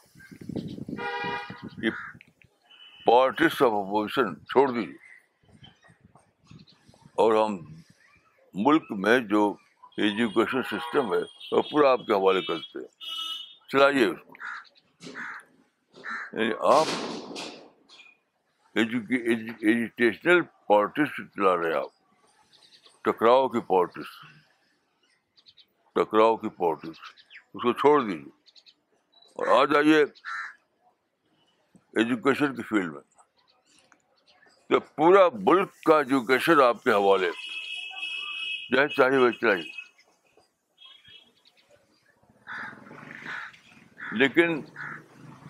پارٹیز 3.06 3.52
آف 3.54 3.72
اپوزیشن 3.72 4.46
چھوڑ 4.46 4.72
دیجیے 4.72 4.98
اور 7.16 7.46
ہم 7.46 7.58
ملک 8.54 8.84
میں 8.89 9.20
جو 9.20 9.56
ایجوکیشن 9.98 10.63
سسٹم 10.63 11.13
ہے، 11.13 11.20
وہ 11.52 11.62
پورا 11.62 11.92
آپ 11.92 12.06
کے 12.08 12.13
حوالے 12.13 12.42
کرتے 12.42 12.80
ہیں۔ 12.80 12.88
چلائیے 13.70 14.06
اس 14.06 14.18
کو۔ 14.28 14.34
یعنی 16.34 16.52
آپ 16.60 16.88
ایجوکیشنل 18.76 20.42
پالٹکس 20.68 21.18
چلا 21.36 21.58
رہے 21.58 21.74
آپ۔ 21.74 21.92
ٹکراؤ 23.02 23.48
کی 23.50 23.60
پالٹکس 23.60 24.12
ٹکراؤ 25.96 26.36
کی 26.38 26.50
پالٹکس 26.50 27.00
اس 27.54 27.63
کو 27.63 27.74
چھوڑ 27.74 28.02
دیجیے 28.02 28.30
اور 29.36 29.62
آ 29.62 29.66
جائیے 29.66 30.04
ایجوکیشن 31.94 32.56
کی 32.56 32.63
فیلڈ 32.63 32.94
میں۔ 32.94 33.02
تو 34.70 34.80
پورا 34.80 35.28
ملک 35.34 35.82
کا 35.84 35.98
ایجوکیشن 35.98 36.62
آپ 36.62 36.84
کے 36.84 36.92
حوالے۔ 36.92 37.32
جیسے 38.72 38.94
چاہیے 38.94 39.18
ویسے 39.18 39.39
چاہیے 39.39 39.72
لیکن 44.12 44.62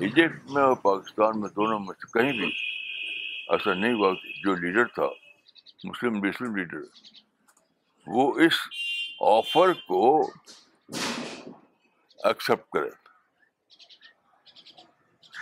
ایجپٹ 0.03 0.51
میں 0.51 0.63
اور 0.63 0.75
پاکستان 0.75 1.41
میں 1.41 1.49
دونوں 1.49 1.79
میں 1.79 1.93
سے 1.93 2.19
کہیں 2.19 2.31
بھی 2.31 2.51
ایسا 3.49 3.73
نہیں 3.73 3.93
ہوا 3.93 4.13
جو 4.43 4.55
لیڈر 4.55 4.85
تھا، 4.85 5.05
مسلم 5.83 6.13
مسلم 6.17 6.55
لیڈر، 6.55 6.77
وہ 8.07 8.39
اس 8.39 8.53
آفر 9.21 9.73
کو 9.73 10.31
ایکسیپٹ 12.23 12.69
کرے۔ 12.69 12.89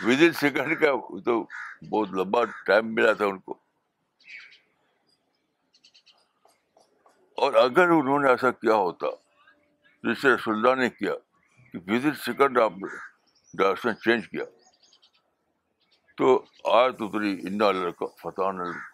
ود 0.05 0.21
ان 0.21 0.33
سیکنڈ 0.33 0.79
کا 0.79 1.19
تو 1.25 1.43
بہت 1.89 2.09
لمبا 2.09 2.43
ٹائم 2.65 2.93
ملا 2.93 3.13
تھا 3.13 3.25
ان 3.25 3.39
کو۔ 3.39 3.57
اور 7.37 7.53
اگر 7.53 7.89
انہوں 7.89 8.19
نے 8.19 8.29
ایسا 8.29 8.51
کیا 8.51 8.73
ہوتا 8.73 9.07
جس 10.03 10.21
سے 10.21 10.29
رسول 10.29 10.55
اللہ 10.55 10.81
نے 10.81 10.89
کیا 10.89 11.13
کہ 11.71 11.77
ود 11.77 12.05
ان 12.05 12.15
سیکنڈ 12.15 12.59
آپ 12.59 12.71
ڈائریکشن 13.53 13.95
چینج 13.95 14.27
کیا۔ 14.27 14.43
تو 16.17 16.45
آیت 16.65 16.95
اتری 16.99 17.41
ان 17.43 17.57
کا 17.91 18.05
فتح 18.05 18.41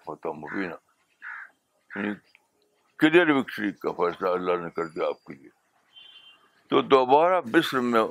فتح 0.05 0.27
مبینہ۔ 0.27 0.73
یعنی 1.95 2.13
کلیئر 2.97 3.29
وکٹری 3.29 3.71
کا 3.71 3.91
فیصلہ 3.91 4.29
اللہ 4.29 4.55
نے 4.55 4.69
کر 4.69 4.85
دیا 4.85 5.07
آپ 5.07 5.23
کے 5.23 5.33
لیے۔ 5.33 5.49
تو 6.69 6.81
دوبارہ 6.81 7.41
مصر 7.53 7.79
میں 7.79 8.01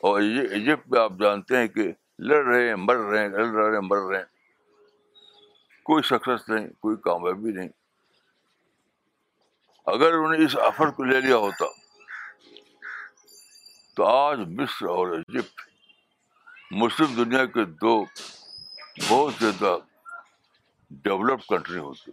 اور 0.00 0.20
ایجپٹ 0.20 0.88
میں 0.88 1.00
آپ 1.00 1.12
جانتے 1.20 1.56
ہیں 1.56 1.68
کہ 1.68 1.92
لڑ 2.18 2.44
رہے 2.44 2.68
ہیں، 2.68 2.76
مر 2.76 2.96
رہے 2.96 3.18
ہیں، 3.18 3.28
لڑ 3.28 3.46
رہے 3.46 3.72
ہیں، 3.72 3.80
مر 3.82 3.96
رہے 3.96 4.18
ہیں۔ 4.18 4.24
کوئی 5.82 6.02
سکسیس 6.02 6.48
نہیں، 6.48 6.68
کوئی 6.68 6.96
کامیابی 6.96 7.52
نہیں۔ 7.52 7.68
اگر 9.86 10.12
انہوں 10.12 10.32
نے 10.32 10.44
اس 10.44 10.58
آفر 10.58 10.86
کو 10.88 11.04
لے 11.04 11.20
لیا 11.20 11.36
ہوتا 11.36 11.64
تو 13.98 14.04
آج 14.06 14.38
مصر 14.58 14.86
اور 14.86 15.08
ایجپٹ۔ 15.12 15.60
مسلم 16.80 17.14
دنیا 17.14 17.44
کے 17.54 17.64
دو 17.80 17.94
بہت 19.08 19.34
زیادہ 19.34 19.72
ڈیولپ 21.04 21.46
کنٹری 21.48 21.78
ہوتی 21.78 22.10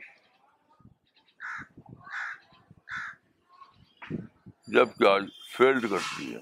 جبکہ 4.73 5.07
آج 5.09 5.23
فیلڈ 5.57 5.81
کنٹری 5.89 6.33
ہے 6.35 6.41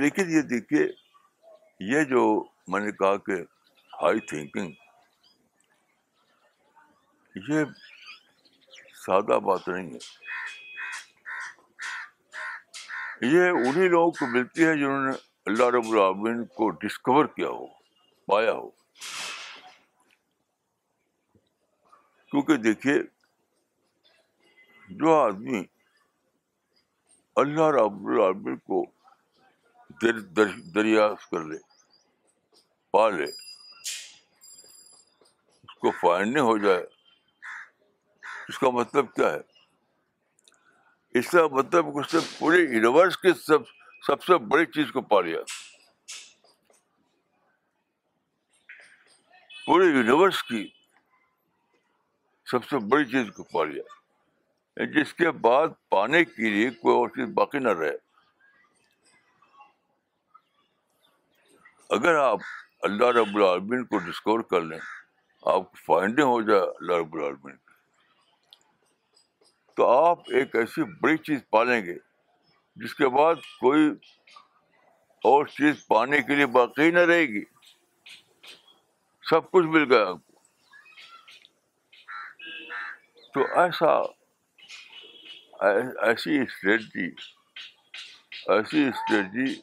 لیکن 0.00 0.30
یہ 0.30 0.42
دیکھیے، 0.50 0.84
یہ 1.92 2.04
جو 2.10 2.22
میں 2.68 2.80
نے 2.80 2.92
کہا 2.92 3.16
کہ 3.26 3.40
ہائی 3.92 4.20
تھنکنگ 4.28 4.72
یہ 7.34 7.64
سادہ 9.06 9.38
بات 9.40 9.68
نہیں 9.68 9.90
ہے 9.94 9.98
یہ 13.20 13.50
انہیں 13.50 13.88
لوگوں 13.88 14.10
کو 14.10 14.26
ملتی 14.26 14.64
ہے 14.64 14.76
جنہوں 14.76 15.06
نے 15.06 15.12
اللہ 15.46 15.64
رب 15.64 15.88
العالمین 15.88 16.44
کو 16.44 16.70
ڈسکور 16.70 17.26
کیا 17.26 17.48
ہو، 17.48 17.66
پایا 18.28 18.52
ہو۔ 18.52 18.68
کیونکہ 22.30 22.56
دیکھیے، 22.56 22.98
جو 24.88 25.14
آدمی 25.20 25.62
اللہ 27.36 27.68
رب 27.76 28.06
العالمین 28.06 28.56
کو 28.56 28.84
در 30.02 30.18
در 30.18 30.48
دریافت 30.74 31.30
کر 31.30 31.44
لے، 31.44 31.58
پا 32.90 33.08
لے، 33.08 33.28
اس 35.64 35.74
کو 35.78 35.90
فائنڈ 35.90 36.38
ہو 36.38 36.58
جائے 36.58 36.93
اس 38.48 38.58
کا 38.58 38.70
مطلب 38.70 39.14
کیا 39.14 39.32
ہے؟ 39.32 39.40
اس 41.18 41.30
کا 41.30 41.46
مطلب 41.46 41.86
اس 41.98 42.14
نے 42.14 42.20
پورے 42.38 42.56
یونیورس 42.56 43.16
کی 43.16 43.32
سب 43.32 43.58
سب 44.06 44.22
سے 44.22 44.38
بڑی 44.38 44.66
چیز 44.66 44.92
کو 44.92 45.00
پا 45.00 45.20
لیا۔ 45.20 45.38
پورے 49.66 49.84
یونیورس 49.84 50.42
کی 50.42 50.68
سب 52.46 52.64
سے 52.64 52.76
بڑی 52.78 53.04
چیز 53.04 53.26
کو 53.36 53.42
پا 53.42 53.64
لیا۔ 53.64 53.82
یعنی 54.76 55.04
جس 55.04 55.14
کے 55.14 55.30
بعد 55.30 55.68
پانے 55.88 56.24
کے 56.24 56.50
لیے 56.50 56.70
کوئی 56.70 56.96
اور 56.96 57.08
چیز 57.08 57.34
باقی 57.34 57.58
نہ 57.58 57.68
رہے۔ 57.68 57.96
اگر 61.90 62.14
آپ 62.14 62.38
اللہ 62.82 63.06
رب 63.06 63.36
العالمین 63.36 63.84
کو 63.84 63.98
ڈسکور 63.98 64.40
کر 64.40 64.60
لیں، 64.60 64.78
آپ 65.42 65.72
کو 65.72 65.76
فائنڈنگ 65.86 66.24
ہو 66.24 66.42
جائے 66.42 66.60
اللہ 66.60 66.92
رب 66.92 67.14
العالمین 67.14 67.56
تو 69.76 70.06
آپ 70.06 70.18
ایک 70.18 70.56
ایسی 70.56 70.82
بڑی 70.82 71.16
چیز 71.16 71.40
پالیں 71.50 71.86
گے، 71.86 71.94
جس 72.76 72.94
کے 72.94 73.08
بعد 73.08 73.34
کوئی 73.34 73.80
اور 75.24 75.46
چیز 75.46 75.86
پانے 75.86 76.22
کے 76.22 76.34
لیے 76.36 76.46
باقی 76.46 76.90
نہ 76.90 76.98
رہے 76.98 77.22
گی۔ 77.22 77.44
سب 79.30 79.50
کچھ 79.50 79.66
مل 79.66 79.92
گیا۔ 79.92 80.06
آپ 80.06 80.16
کو 80.26 80.40
تو 83.34 83.60
ایسا، 83.60 83.96
ایسی 86.06 86.38
اسٹریٹجی 86.38 87.06
ایسی 88.46 88.88
اسٹریٹجی 88.88 89.60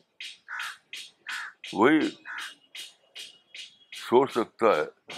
وہی 1.73 1.99
سوچ 3.91 4.31
سکتا 4.31 4.67
ہے، 4.67 5.13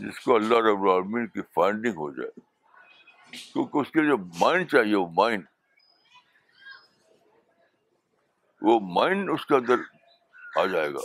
جس 0.00 0.20
کو 0.20 0.36
اللہ 0.36 0.54
رب 0.54 0.82
العالمین 0.82 1.26
کی 1.26 1.40
فائنڈنگ 1.54 1.92
ہو 1.92 2.10
جائے۔ 2.10 2.53
کیونکہ 3.54 3.78
اس 3.78 3.90
کے 3.90 4.00
لیے 4.00 4.10
جو 4.10 4.16
مائنڈ 4.18 4.70
چاہیے، 4.70 4.96
وہ 4.96 5.06
مائنڈ 5.16 5.44
وہ 8.62 8.80
مائنڈ 8.80 9.30
اس 9.30 9.46
کے 9.46 9.54
اندر 9.54 9.74
آ 10.56 10.66
جائے 10.66 10.94
گا۔ 10.94 11.00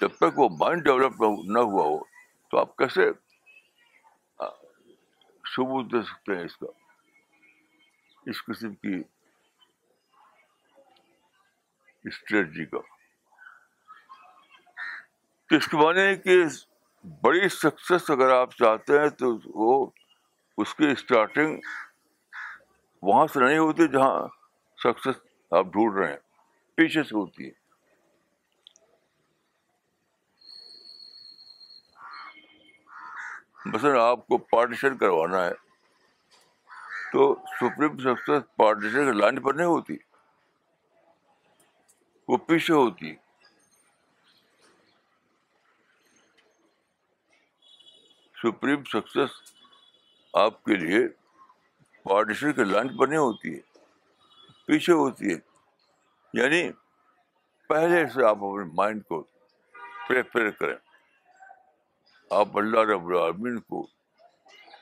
جب 0.00 0.08
تک 0.08 0.38
وہ 0.38 0.48
مائنڈ 0.60 0.84
ڈیولپ 0.84 1.12
نہ 1.44 1.58
ہوا 1.58 1.84
ہو، 1.84 2.04
تو 2.48 2.58
آپ 2.58 2.76
کیسے 2.76 3.12
ثبوت 5.56 5.92
دے 5.92 6.02
سکتے 6.02 6.36
ہیں 6.36 6.44
اس 6.44 6.56
کا؟ 6.56 6.66
اس 8.26 8.44
قسم 8.44 8.74
کی 8.74 9.02
اسٹریٹجی 12.04 12.64
کا۔ 12.64 12.78
تو 15.46 15.56
اس 15.56 15.68
کے 15.68 15.76
معنی 15.76 16.16
کہ 16.16 16.44
بڑی 17.22 17.48
سکسیس 17.48 18.10
اگر 18.10 18.30
آپ 18.30 18.54
چاہتے 18.54 18.98
ہیں 18.98 19.08
تو 19.08 19.36
وہ 19.44 19.90
اس 20.58 20.74
کی 20.74 20.90
اسٹارٹنگ 20.90 21.60
وہاں 23.02 23.26
سے 23.26 23.40
نہیں 23.40 23.58
ہوتی 23.58 23.86
جہاں 23.88 24.26
سکسیس 24.78 25.16
آپ 25.52 25.66
ڈھونڈ 25.72 25.96
رہے 25.98 26.10
ہیں، 26.10 26.18
پیچھے 26.74 27.02
سے 27.02 27.14
ہوتی 27.16 27.46
ہے۔ 27.46 27.58
مثلاً 33.66 33.96
آپ 34.00 34.26
کو 34.26 34.38
پارٹیشن 34.38 34.96
کروانا 34.98 35.44
ہے، 35.44 35.52
تو 37.12 37.34
سپریم 37.56 37.98
سکسیس 37.98 38.42
پارٹیشن 38.56 39.04
کے 39.06 39.18
لائن 39.18 39.40
پر 39.42 39.54
نہیں 39.54 39.66
ہوتی، 39.66 39.96
وہ 42.28 42.36
پیچھے 42.36 42.74
ہوتی۔ 42.74 43.14
سپریم 48.36 48.84
سکسیس 48.84 49.30
آپ 50.32 50.64
کے 50.64 50.74
لیے 50.74 51.08
پارٹیشن 52.02 52.52
کے 52.52 52.64
لائن 52.64 52.96
پر 52.96 53.06
نہیں 53.06 53.18
ہوتی 53.18 53.54
ہے، 53.54 53.60
پیچھے 54.66 54.92
ہوتی 54.92 55.34
ہے۔ 55.34 55.38
یعنی 56.32 56.70
پہلے 57.68 58.06
سے 58.06 58.24
آپ 58.24 58.36
اپنے 58.36 58.70
مائنڈ 58.74 59.04
کو 59.04 59.22
پریپیئر 60.08 60.50
کریں۔ 60.50 60.76
آپ 62.30 62.48
اللہ 62.54 62.80
رب 62.80 63.06
العالمین 63.06 63.60
کو 63.60 63.86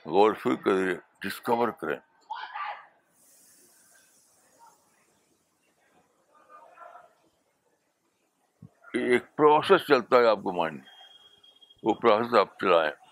غور 0.07 0.33
فکر 0.35 0.63
کریں 0.65 0.95
ڈسکور 1.21 1.69
کریں۔ 1.69 1.97
ایک 8.95 9.37
پروسیس 9.37 9.81
چلتا 9.87 10.17
ہے 10.17 10.27
آپ 10.27 10.39
کو 10.43 10.53
مائنڈ 10.53 10.83
وہ 11.83 11.95
پروسیس 11.95 12.35
آپ 12.35 12.59
چلائیں۔ 12.61 13.08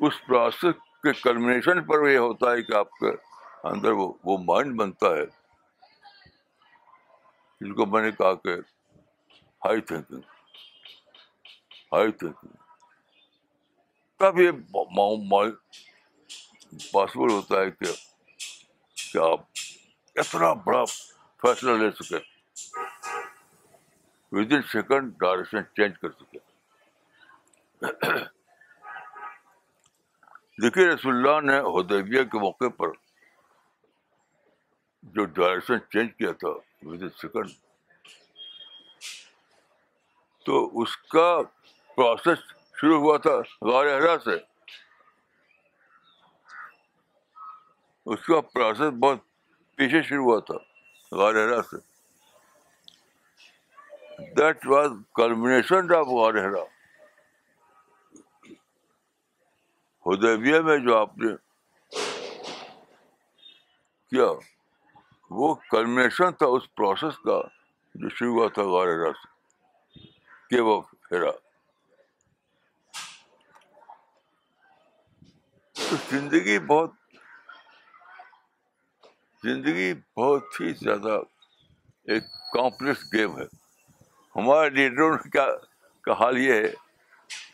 اس 0.00 0.14
پروسیس 0.26 0.74
کے 1.02 1.12
کلمنیشن 1.12 1.84
پر 1.84 2.08
یہ 2.08 2.18
ہوتا 2.18 2.52
ہے 2.52 2.62
کہ 2.62 2.72
آپ 2.72 2.90
کے 2.90 3.10
اندر 3.68 3.92
وہ 3.92 4.12
وہ 4.24 4.38
مائنڈ 4.38 4.76
بنتا 4.76 5.06
ہے۔ 5.06 5.24
جس 7.60 7.76
کو 7.76 7.86
میں 7.86 8.02
نے 8.02 8.10
کہا 8.10 8.34
کہ 8.34 8.54
ہائی 9.64 9.80
تھنکنگ 9.80 10.20
ہائی 11.92 12.12
تھنکنگ 12.12 12.56
تب 14.20 14.38
یہ 14.40 14.50
پاسبل 16.92 17.30
ہوتا 17.30 17.60
ہے 17.60 17.70
کہ 17.70 17.92
کہ 19.12 19.18
آپ 19.18 19.40
اتنا 20.16 20.52
بڑا 20.52 20.84
فیصلہ 21.42 21.70
لے 21.70 21.90
سکے 21.90 22.18
with 24.32 24.52
in 24.52 24.62
second 24.62 25.12
direction 25.18 25.62
change 25.76 25.98
کر 25.98 26.10
سکے 26.10 26.38
دیکھیے 30.62 30.88
رسول 30.88 31.16
اللہ 31.16 31.40
نے 31.40 31.58
ہدیبیہ 31.60 32.22
کے 32.22 32.38
موقع 32.38 32.68
پر 32.76 32.88
جو 35.02 35.24
ڈائریکشن 35.24 35.78
چینج 35.80 36.10
کیا 36.18 36.32
تھا 36.32 36.48
ود 36.82 37.02
سیکنڈ 37.16 37.50
تو 40.46 40.82
اس 40.82 40.96
کا 40.96 41.38
پروسیس 41.96 42.38
شروع 42.80 42.98
ہوا 43.00 43.18
تھا 43.18 43.36
غار 43.66 43.86
ہرا 43.86 44.16
سے۔ 44.24 44.36
اس 48.06 48.26
کا 48.26 48.40
پروسیس 48.40 48.90
بہت 49.00 49.18
پیچھے 49.76 50.02
شروع 50.02 50.24
ہوا 50.24 50.40
تھا 50.40 50.54
غار 51.16 51.34
ہرا 51.34 51.62
سے۔ 51.62 51.76
دیٹ 54.36 54.66
واز 54.66 54.90
کلمنیشن 55.14 55.94
آف 55.94 56.06
غار 56.06 56.34
ہرا 56.34 56.64
ہدیبیہ 60.06 60.60
میں 60.60 60.78
جو 60.78 60.96
آپ 60.98 61.18
نے 61.18 61.32
کیا، 64.10 64.26
وہ 65.30 65.54
کلمنیشن 65.54 66.32
تھا 66.32 66.46
اس 66.46 66.74
پروسیس 66.74 67.18
کا 67.18 67.40
جو 67.94 68.08
شروع 68.08 68.34
ہوا 68.34 68.48
تھا 68.54 68.62
غار 68.62 68.86
ہرا 68.86 69.12
سے، 69.12 69.28
کہ 70.50 70.60
وہ 70.60 70.80
پھیرا۔ 70.80 71.30
تو 75.72 75.96
زندگی 76.10 76.58
بہت 76.58 76.90
زندگی 79.42 79.94
بہت 80.16 80.60
ہی 80.60 80.72
زیادہ 80.72 81.18
ایک 82.04 82.24
کمپلیکس 82.52 83.12
گیم 83.12 83.38
ہے۔ 83.38 83.44
ہمارے 84.36 84.70
لیڈروں 84.70 85.16
کا 85.34 86.12
حال 86.12 86.38
یہ 86.38 86.52
ہے 86.52 86.83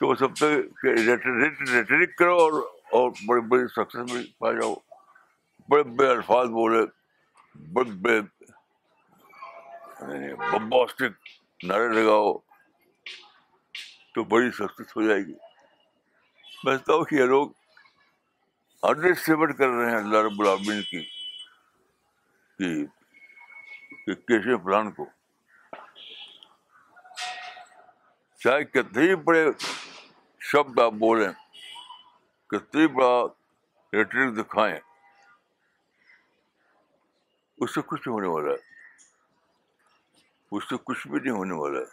کہ 0.01 0.07
وہ 0.07 0.15
سب 0.15 0.35
تک 0.35 0.85
ریٹرک 0.85 2.17
کرو 2.17 2.39
اور 2.39 2.53
اور 2.91 3.11
بڑے 3.27 3.41
بڑے 3.41 3.69
سکسیز 3.69 4.13
میں 4.13 4.23
پا 4.39 4.53
جاؤ۔ 4.53 4.75
بڑے 5.69 5.83
بڑے 5.83 6.11
الفاظ 6.11 6.47
بولے۔ 6.47 6.81
بڑے 7.73 7.91
بڑے 7.91 8.21
بمباسٹک 10.35 11.03
یعنی 11.03 11.67
نعرے 11.69 11.89
لگاؤ۔ 11.89 12.39
تو 14.15 14.25
بڑی 14.25 14.51
سکسیس 14.51 14.97
ہو 14.97 15.03
جائے 15.03 15.21
گی۔ 15.21 15.35
میں 16.65 16.77
سمجھتا 16.77 16.95
ہوں 16.95 17.05
کہ 17.05 17.15
یہ 17.15 17.25
لوگ 17.25 17.51
انڈر 18.83 19.11
اسٹیمیٹ 19.11 19.59
کر 19.59 19.69
رہے 19.69 19.91
ہیں 19.91 19.99
اللہ 19.99 20.19
رب 20.19 20.41
العالمین 20.41 20.83
کی 20.83 21.03
کی 22.59 22.87
کہ 24.07 24.15
کیسے 24.15 24.57
پلان 24.57 24.93
کو۔ 24.93 25.07
چاہے 28.39 28.65
کتنے 28.65 29.03
ہی 29.03 29.15
بڑے 29.15 29.47
شبد 30.53 30.79
آپ 30.79 30.93
بولیں 30.93 31.33
کتنی 32.49 32.87
بڑا 32.87 33.25
ریٹرک 33.93 34.37
دکھائیں۔ 34.37 34.81
اس 37.59 37.75
سے 37.75 37.81
کچھ 37.87 38.09
ہونے 38.09 38.29
والا 38.29 38.51
ہے۔ 38.51 38.57
اس 40.53 40.69
سے 40.69 40.75
کچھ 40.85 41.09
بھی 41.09 41.21
نہیں 41.21 41.31
ہونے 41.31 41.55
والا 41.55 41.79
ہے۔ 41.79 41.85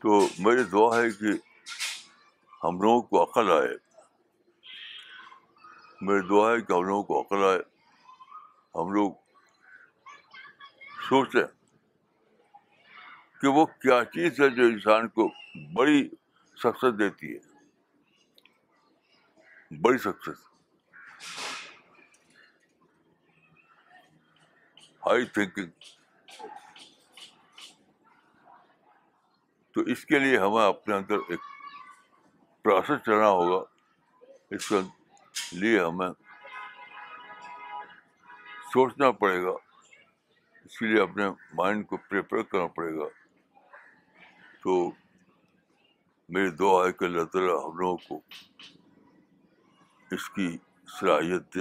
تو 0.00 0.28
میری 0.38 0.62
دعا 0.64 0.98
ہے 0.98 1.10
کہ 1.10 1.26
ہم 2.64 2.82
لوگوں 2.82 3.02
کو 3.02 3.22
عقل 3.22 3.52
آئے۔ 3.52 3.76
میری 6.00 6.28
دعا 6.28 6.52
ہے 6.52 6.60
کہ 6.60 6.72
ہم 6.72 6.82
لوگوں 6.82 7.02
کو 7.02 7.20
عقل 7.20 7.44
آئے۔ 7.44 7.58
ہم 8.74 8.92
لوگ 8.92 9.21
سوچیں 11.12 11.44
کہ 13.40 13.48
وہ 13.48 13.66
کیا 13.66 14.04
چیز 14.04 14.40
ہے 14.40 14.50
جو 14.50 14.62
انسان 14.62 15.08
کو 15.08 15.32
بڑی 15.72 16.08
سکسیس 16.56 16.98
دیتی 16.98 17.34
ہے۔ 17.34 17.38
بڑی 19.80 19.98
سکسیس۔ 19.98 20.46
High 25.06 25.24
thinking. 25.26 25.70
تو 29.72 29.80
اس 29.80 30.04
کے 30.04 30.18
لیے 30.18 30.38
ہمیں 30.38 30.68
اپنے 30.68 30.94
اندر 30.94 31.14
ایک 31.28 31.40
پروسیس 32.62 33.04
چلنا 33.06 33.28
ہوگا۔ 33.28 33.64
اس 34.50 34.68
کے 34.68 34.76
لیے 35.52 35.80
ہمیں 35.80 36.10
سوچنا 38.72 39.10
پڑے 39.10 39.42
گا۔ 39.42 39.71
اس 40.72 40.78
کے 40.78 40.86
لیے 40.86 41.02
اپنے 41.02 41.24
مائنڈ 41.54 41.86
کو 41.86 41.96
پریپیئر 41.96 42.42
کرنا 42.42 42.66
پڑے 42.66 42.94
گا۔ 42.94 43.04
تو 44.62 44.90
میری 46.28 46.50
دعا 46.50 46.86
ہے 46.86 46.92
کہ 46.92 47.04
اللہ 47.04 47.24
تعالیٰ 47.24 47.64
ہم 47.64 47.78
لوگوں 47.78 47.96
کو 48.08 48.20
اس 50.10 50.30
کی 50.30 50.58
صلاحیت 51.00 51.54
دے۔ 51.54 51.60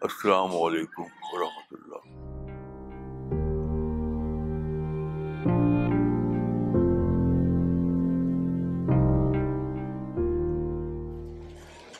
السلام 0.00 0.50
علیکم 0.56 1.02
ورحمۃ 1.32 1.70
اللہ۔ 1.70 2.20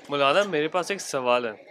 مولانا، 0.08 0.40
میرے 0.48 0.68
پاس 0.68 0.90
ایک 0.90 1.00
سوال 1.00 1.46
ہے۔ 1.46 1.69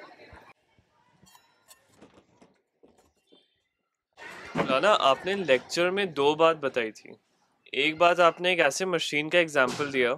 مولانا 4.70 4.96
آپ 5.00 5.26
نے 5.26 5.34
لیکچر 5.34 5.90
میں 5.90 6.06
دو 6.18 6.34
بات 6.36 6.58
بتائی 6.58 6.92
تھی۔ 6.92 7.10
ایک 7.72 7.98
بات 7.98 8.20
آپ 8.20 8.42
نے 8.42 8.50
ایک 8.50 8.60
ایسے 8.60 8.86
مشین 8.86 9.30
کا 9.30 9.38
ایگزامپل 9.38 9.94
دیا 9.94 10.14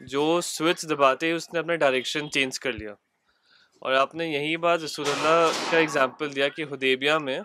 جو 0.00 0.40
سوئچ 0.42 0.82
دباتے 0.90 1.26
ہی 1.26 1.32
اس 1.32 1.52
نے 1.52 1.58
اپنا 1.58 1.74
ڈائریکشن 1.74 2.30
چینج 2.30 2.58
کر 2.60 2.72
لیا۔ 2.72 2.94
اور 3.82 3.92
آپ 3.92 4.14
نے 4.14 4.26
یہی 4.26 4.56
بات 4.56 4.82
رسول 4.82 5.06
اللہ 5.06 5.70
کا 5.70 5.78
ایگزامپل 5.78 6.34
دیا 6.36 6.48
کہ 6.48 6.64
ہدیبیہ 6.72 7.12
میں 7.12 7.40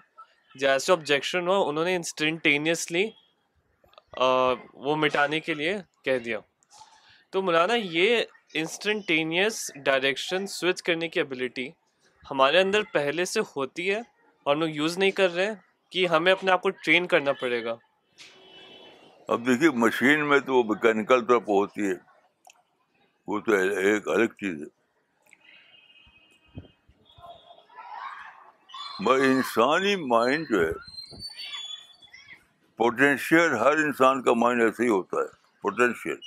جیسے 0.56 0.92
آبجیکشن 0.92 1.48
ہو، 1.48 1.70
انہوں 1.70 1.86
نے 1.86 1.96
انسٹنٹینیسلی 1.96 3.06
وہ 4.74 4.96
مٹانے 4.96 5.40
کے 5.40 5.54
لیے 5.54 5.76
کہہ 6.06 6.18
دیا۔ 6.18 6.40
تو 7.32 7.42
مولانا، 7.42 7.74
یہ 7.76 8.24
انسٹنٹینیس 8.54 9.72
ڈائریکشن 9.86 10.48
سوئچ 10.48 10.82
کرنے 10.84 11.08
کی 11.08 11.20
ابلیٹی 11.20 11.70
ہمارے 12.32 12.60
اندر 12.60 12.82
پہلے 12.94 13.26
سے 13.26 13.40
ہوتی 13.56 13.90
ہے 13.92 14.00
اور 14.46 14.56
ہم 14.56 14.60
لوگ 14.62 14.70
یوز 14.70 14.98
نہیں 14.98 15.12
کر 15.12 15.34
رہے۔ 15.36 15.69
کہ 15.90 16.08
ہمیں 16.08 16.32
اپنے 16.32 16.52
آپ 16.52 16.62
کو 16.62 16.70
ٹرین 16.70 17.08
کرنا 17.08 17.34
پڑے 17.34 17.64
گا۔ 17.64 17.76
اب 19.28 19.48
دیکھیے 19.48 19.70
مشین 19.70 20.30
میں 20.30 20.40
تو 20.40 20.56
وہ 20.56 20.64
میکینکل 20.64 21.26
طور 21.26 21.40
پہ 21.40 21.52
ہوتی 21.52 21.90
ہے۔ 21.90 21.94
وہ 23.28 23.40
تو 23.40 23.52
ایک 23.54 24.08
الگ 24.08 24.26
چیز 24.26 24.62
ہے۔ 24.62 24.80
انسانی 29.22 29.96
مائنڈ 29.96 30.50
جو 30.50 30.68
ہے 30.68 30.72
پوٹینشیل 32.78 33.54
ہر 33.54 33.72
انسان 33.72 34.24
کا 34.24 34.34
مائنڈ 34.34 34.62
ایسے 34.62 34.84
ہی 34.84 34.90
ہوتا 34.90 35.18
ہے 35.18 35.28
پوٹینشیل 35.62 36.18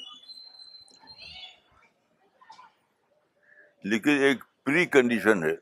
لیکن 3.85 4.11
ایک 4.11 4.45
پری 4.65 4.87
کنڈیشن 4.87 5.45
ہے۔ 5.45 5.55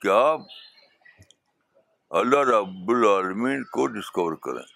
کہ 0.00 0.08
آپ 0.08 0.40
اللہ 2.10 2.38
رب 2.38 2.90
العالمین 2.90 3.64
کو 3.64 3.86
ڈسکور 3.86 4.32
کریں۔ 4.32 4.66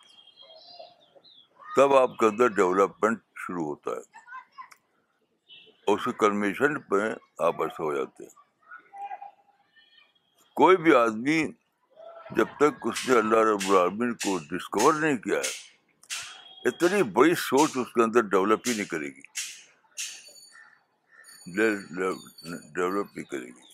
تب 1.76 1.96
آپ 1.96 2.18
کے 2.18 2.26
اندر 2.26 2.46
ڈیولپمنٹ 2.48 3.18
شروع 3.36 3.64
ہوتا 3.66 3.90
ہے۔ 3.90 4.18
اور 5.86 5.98
اس 5.98 6.08
کنمیشن 6.18 6.80
پہ 6.80 6.96
آپ 7.38 7.62
ایسے 7.62 7.82
ہو 7.82 7.94
جاتے 7.94 8.24
ہیں۔ 8.24 8.30
کوئی 10.54 10.76
بھی 10.76 10.94
آدمی 10.94 11.52
جب 12.30 12.46
تک 12.56 12.86
اس 12.86 13.08
نے 13.08 13.18
اللہ 13.18 13.36
رب 13.36 13.70
العالمین 13.70 14.14
کو 14.14 14.38
ڈسکور 14.38 14.94
نہیں 14.94 15.16
کیا 15.16 15.38
ہے، 15.38 15.50
اتنی 16.68 17.02
بڑی 17.02 17.34
سوچ 17.34 17.70
اس 17.74 17.92
کے 17.94 18.02
اندر 18.02 18.20
ڈیولپ 18.20 18.60
ہی 18.66 18.74
نہیں 18.74 18.84
کرے 18.84 19.06
گی۔ 19.06 19.20
ڈیولپ 22.74 23.06
نہیں 23.16 23.24
کرے 23.24 23.46
گی۔ 23.46 23.73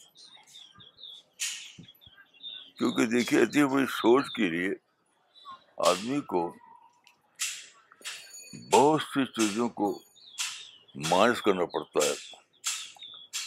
کیونکہ 2.81 3.07
دیکھیے 3.07 3.43
اتنی 3.43 3.65
بڑی 3.65 3.87
سوچ 3.87 4.25
کے 4.35 4.51
لیے 4.51 4.75
آدمی 5.77 6.21
کو 6.21 6.57
بہت 8.71 9.03
سی 9.03 9.25
چیزوں 9.25 9.69
کو 9.69 10.03
مائنس 10.95 11.43
کرنا 11.43 11.65
پڑتا 11.65 12.07
ہے 12.07 12.15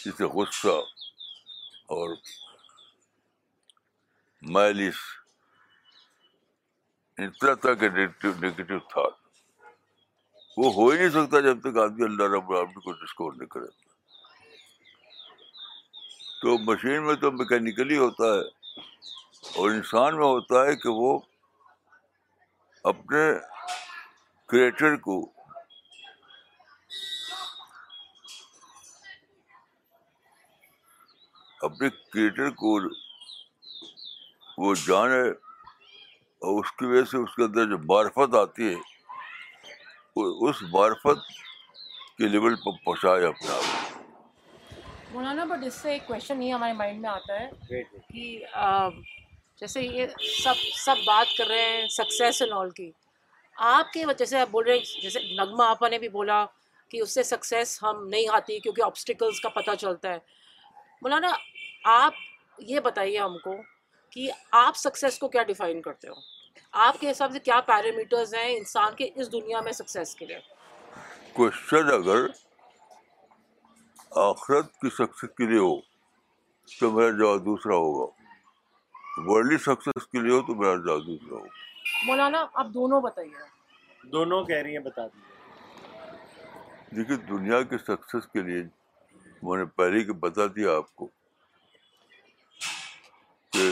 جسے 0.06 0.24
غصہ 0.24 0.76
اور 1.88 2.16
میلس 4.42 4.96
طرح 7.42 7.56
طرح 7.56 7.74
کے 7.74 7.90
نگیٹو 7.90 8.80
تھاٹ 8.80 9.14
وہ 10.58 10.74
ہو 10.74 10.90
ہی 10.90 10.98
نہیں 10.98 11.10
سکتا 11.10 11.40
جب 11.40 11.60
تک 11.62 11.78
آدمی 11.78 12.04
اللہ 12.04 12.24
رب 12.24 12.50
العالمین 12.50 12.80
کو 12.80 12.92
ڈسکور 12.92 13.34
نہیں 13.34 13.48
کرے۔ 13.48 13.68
تو 16.42 16.58
مشین 16.58 17.06
میں 17.06 17.16
تو 17.16 17.32
میکینیکلی 17.32 17.98
ہوتا 17.98 18.24
ہے۔ 18.24 18.64
اور 19.44 19.70
انسان 19.70 20.18
میں 20.18 20.26
ہوتا 20.26 20.66
ہے 20.66 20.76
کہ 20.76 20.90
وہ 20.92 21.18
اپنے 22.86 23.24
کریٹر 24.50 24.96
کو 24.96 25.20
اپنے 31.62 31.90
کریٹر 31.90 32.50
کو 32.56 32.78
وہ 34.58 34.74
جانے 34.88 35.22
اور 35.22 36.60
اس 36.60 36.72
کی 36.72 36.86
وجہ 36.86 37.04
سے 37.04 37.18
اس 37.18 37.36
کے 37.36 37.44
اندر 37.44 37.70
جو 37.70 37.78
معرفت 37.86 38.36
آتی 38.36 38.74
ہے 38.74 38.80
اس 40.48 40.62
معرفت 40.74 41.30
کے 42.18 42.28
لیول 42.28 42.56
پر 42.56 42.84
پہنچائے 42.86 43.26
اپنے 43.26 43.52
آپ 43.52 43.92
مولانا 45.14 45.44
بٹ 45.46 45.66
اس 45.66 45.74
سے 45.74 45.92
ایک 45.92 46.08
کوشچن 46.08 46.42
یہ 46.44 46.54
ہمارے 46.54 46.74
مائنڈ 46.74 47.02
میں 47.02 47.10
آتا 47.10 47.40
ہے 47.40 47.82
کہ 48.08 48.46
جیسے 49.62 49.82
یہ 49.82 50.08
سب 50.44 50.54
سب 50.76 50.96
بات 51.06 51.38
کر 51.38 51.48
رہے 51.48 51.62
ہیں 51.62 51.88
سکسیس 51.88 52.42
اینڈ 52.42 52.54
آل 52.54 52.70
کی۔ 52.70 52.92
آپ 53.56 53.94
کے 53.94 54.06
جیسے 54.18 54.40
آپ 54.40 54.48
بول 54.52 54.66
رہے 54.66 54.78
ہیں، 54.78 55.02
جیسے 55.02 55.20
نغمہ 55.34 55.64
آپا 55.64 55.88
نے 55.88 55.98
بھی 55.98 56.10
بولا 56.10 56.46
کہ 56.90 57.02
اس 57.02 57.14
سے 57.14 57.24
سکسیس 57.24 57.84
ہم 57.84 58.08
نہیں 58.08 58.28
آتی 58.32 58.60
کیونکہ 58.60 58.82
آبسٹیکلس 58.82 59.42
کا 59.42 59.50
پتہ 59.50 59.72
چلتا 59.80 60.10
ہے۔ 60.10 60.18
مولانا، 61.02 61.32
آپ 61.84 62.14
یہ 62.58 62.80
بتائیے 62.80 63.20
ہم 63.20 63.38
کو 63.38 63.56
کہ 64.10 64.32
آپ 64.52 64.78
سکسیس 64.78 65.20
کو 65.20 65.28
کیا 65.28 65.44
ڈیفائن 65.44 65.82
کرتے 65.82 66.08
ہو؟ 66.08 66.14
آپ 66.72 67.00
کے 67.00 67.12
حساب 67.12 67.32
سے 67.32 67.40
کیا 67.40 67.60
پیرامیٹرز 67.62 68.36
ہیں 68.36 68.58
انسان 68.58 68.96
کے 68.96 69.10
اس 69.16 69.32
دنیا 69.32 69.62
میں 69.62 69.72
سکسیس 69.72 70.16
کے 70.16 70.26
لیے؟ 70.26 70.40
کوشچن 71.34 71.92
اگر 71.94 72.26
آخرت 74.12 74.74
کی 74.74 74.90
سکسیس 74.90 75.30
کے 75.30 75.46
لیے 75.46 75.60
ہو 75.60 75.82
تو 76.80 76.92
میرا 76.92 77.10
جواب 77.10 77.46
دوسرا 77.46 77.76
ہوگا۔ 77.76 78.23
ورلڈلی 79.18 79.58
سکسیس 79.58 80.08
کے 80.08 80.20
لیے 80.20 80.32
ہو 80.32 80.42
تو 80.42 80.56
میرا 80.56 80.76
جواب 80.76 81.06
دوسرا 81.06 81.36
ہوگا 81.36 81.48
مولانا 82.06 82.46
آپ 82.54 82.68
دونوں 82.74 83.02
بتائیے۔ 83.02 83.34
دونوں 84.04 84.44
کہہ 84.44 84.56
رہی 84.56 84.72
ہیں 84.72 84.84
بتا 84.84 85.08
دیجیے 85.08 85.32
دیکھیے 86.96 87.18
دنیا 87.18 87.62
کے 87.62 87.78
سکسیس 87.78 88.28
کے 88.28 88.42
لیے 88.42 88.64
میں 89.44 89.58
نے 89.58 89.66
پہلے 89.66 90.00
ہی 90.00 90.12
بتا 90.20 90.46
دیا 90.56 90.76
آپ 90.76 90.96
کو 90.96 91.08
کہ 93.54 93.72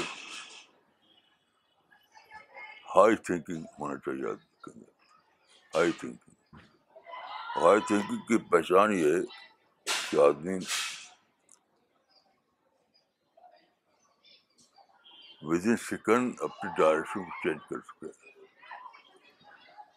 ہائی 2.95 3.15
تھنکنگ 3.15 3.63
ہونا 3.79 3.95
چاہیے 3.97 4.25
آدمی 4.25 4.55
کے 4.63 4.71
اندر۔ 4.71 4.89
ہائی 5.77 5.91
تھنکنگ 5.91 6.57
ہائی 7.57 7.79
تھنکنگ 7.87 8.17
کی 8.17 8.37
پہچان 8.37 8.93
یہ 8.93 9.05
ہے 9.05 9.21
کہ 10.11 10.17
آدمی 10.17 10.57
ود 15.41 15.65
ان 15.65 15.77
سیکنڈ 15.77 16.41
اپنی 16.41 16.69
ڈائریکشن 16.77 17.23
کو 17.23 17.31
چینج 17.43 17.61
کر 17.69 17.79
سکے 17.79 18.07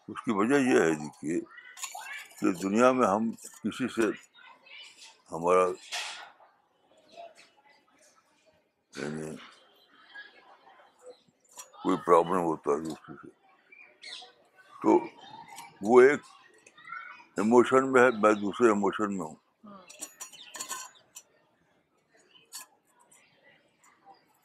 اس 0.08 0.22
کی 0.24 0.30
وجہ 0.30 0.54
یہ 0.54 0.80
ہے 0.80 0.90
جی 0.90 1.04
دیکھیے 1.04 1.40
کہ 2.40 2.52
دنیا 2.62 2.92
میں 2.92 3.08
ہم 3.08 3.30
کسی 3.32 3.88
سے 3.88 4.08
ہمارا 5.32 5.66
یعنی 8.94 9.36
کوئی 11.82 11.96
پرابلم 12.06 12.42
ہوتا 12.42 12.70
ہے 12.72 12.84
دوسرے 12.84 13.14
سے۔ 13.22 13.28
تو 14.82 14.98
وہ 15.82 16.00
ایک 16.02 16.20
ایموشن 17.36 17.92
میں 17.92 18.02
ہے، 18.02 18.10
میں 18.10 18.32
دوسرے 18.32 18.68
ایموشن 18.68 19.18
میں 19.18 19.26
ہوں۔ 19.26 19.36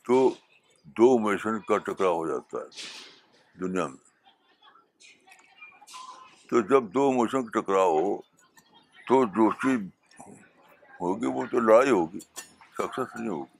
تو 0.06 0.30
دو 0.98 1.12
ایموشن 1.12 1.60
کا 1.60 1.78
ٹکرا 1.78 2.10
ہو 2.10 2.28
جاتا 2.28 2.58
ہے 2.58 2.70
دنیا 3.60 3.88
میں۔ 3.88 3.98
تو 6.48 6.62
جب 6.62 6.84
دو 6.84 7.10
ایموشن 7.10 7.46
کا 7.46 7.62
ٹکرا 7.62 7.84
ہو، 7.84 8.22
تو 9.08 9.26
جو 9.26 9.52
چیز 9.52 9.80
ہوگی، 11.02 11.26
وہ 11.26 11.46
تو 11.52 11.60
لڑائی 11.60 11.90
ہوگی، 11.90 12.20
سکسیس 12.78 13.16
نہیں 13.20 13.30
ہوگی، 13.30 13.58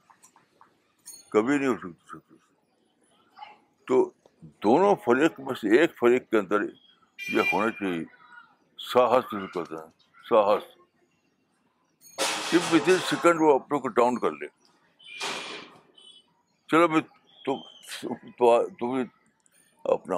کبھی 1.30 1.58
نہیں 1.58 1.68
ہو 1.68 1.76
سکتی 1.76 2.08
سکسیس۔ 2.08 2.40
تو 3.86 4.10
دونوں 4.62 4.94
فریق 4.94 5.40
میں 5.40 5.54
سے 5.54 5.78
ایک 5.78 5.98
فریق 5.98 6.30
کے 6.30 6.38
اندر 6.38 6.62
یہ 7.28 7.42
ہونا 7.52 7.70
چاہیے 7.70 8.04
ساہس 8.78 9.24
جو 9.32 9.46
کہتے 9.46 9.74
ہیں 9.74 9.90
ساہس 10.28 10.62
ود 12.72 12.88
ان 12.88 12.98
سیکنڈ 12.98 13.40
وہ 13.40 13.54
اپنے 13.54 13.78
کو 13.78 13.88
ڈاؤن 13.88 14.18
کر 14.18 14.30
لے۔ 14.30 14.46
چلو، 16.68 16.88
میں 16.88 17.00
تم 18.78 19.02
اپنا 19.84 20.16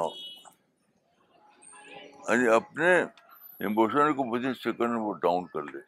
یعنی 2.29 2.49
اپنے 2.49 3.03
ایموشن 3.59 4.15
کو 4.15 4.35
ان 4.35 4.55
سیکنڈ 4.55 4.91
وہ 4.99 5.15
ڈاؤن 5.15 5.47
کر 5.47 5.63
لے۔ 5.63 5.81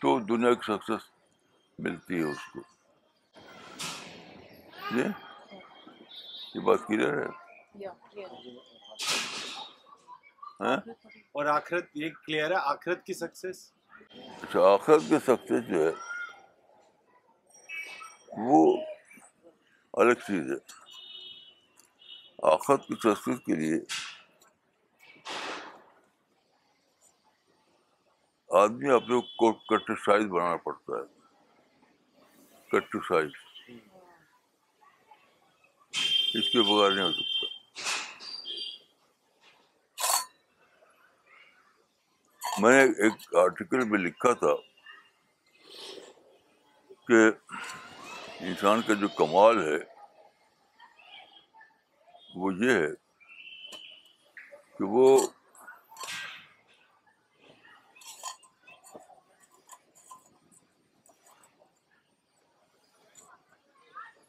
تو 0.00 0.20
دنیا 0.20 0.54
کی 0.54 0.72
سکسیس 0.72 1.10
ملتی 1.78 2.18
ہے 2.18 2.22
اس 2.22 2.38
کو۔ 2.52 2.60
یہ؟ 4.96 6.60
بات 6.60 6.78
کلیئر 6.86 7.22
ہے؟ 7.22 7.28
ہاں؟ 10.60 10.76
اور 11.32 11.44
آخرت 11.44 11.86
یہ 11.94 12.10
کلیئر 12.10 12.50
ہے؟ 12.50 12.56
آخرت 12.56 13.04
کی 13.04 13.14
سکسیس 13.14 13.72
اچھا 14.42 14.60
آخرت 14.74 15.02
کی 15.08 15.18
سکسیس 15.18 15.66
جو 15.68 15.86
ہے 15.86 15.92
وہ 18.38 18.76
الگ 19.94 20.20
چیز 20.26 20.50
ہے 20.50 20.56
آخرت 22.42 22.86
کی 22.86 22.94
سکسیس 22.94 23.38
کے 23.46 23.54
لیے 23.54 23.78
آدمی 28.50 28.90
اپنے 28.90 29.20
کو 29.36 29.52
کٹرسائز 29.52 30.24
بنانا 30.26 30.56
پڑتا 30.64 30.98
ہے 30.98 31.06
کٹرسائز 32.70 33.30
اس 36.34 36.50
کے 36.50 36.62
بغیر 36.62 36.90
نہیں 36.90 37.04
ہو 37.04 37.12
سکتا 37.12 37.50
میں 42.60 42.72
نے 42.72 42.82
ایک 43.04 43.34
آرٹیکل 43.36 43.84
میں 43.84 43.98
لکھا 43.98 44.32
تھا 44.40 44.54
کہ 47.06 47.18
انسان 48.42 48.80
کا 48.82 48.94
جو 49.00 49.08
کمال 49.08 49.58
ہے، 49.66 49.78
وہ 52.34 52.52
یہ 52.54 52.72
ہے 52.72 52.88
کہ 54.78 54.84
وہ 54.84 55.06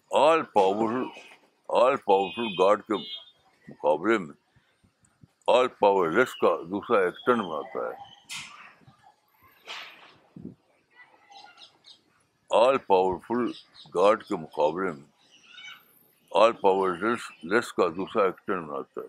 all 0.09 0.43
powerful 0.53 1.03
all 1.69 1.95
powerful 2.05 2.47
God 2.59 2.81
کے 2.87 2.93
مقابلے 3.67 4.17
میں 4.17 4.35
آل 5.47 5.67
پاور 5.79 6.09
لیس 6.09 6.35
کا 6.35 6.55
دوسرا 6.71 6.99
ایکٹن 7.03 7.41
بناتا 7.49 7.87
ہے۔ 7.89 8.12
آل 12.53 12.77
پاورفل 12.77 13.51
گاڈ 13.95 14.23
کے 14.23 14.35
مقابلے 14.35 14.91
میں 14.91 15.11
آل 16.31 16.51
پاور 16.51 16.89
لیس 17.43 17.73
کا 17.73 17.87
دوسرا 17.87 18.23
ایکٹن 18.23 18.65
بناتا 18.65 19.01
ہے۔ 19.01 19.07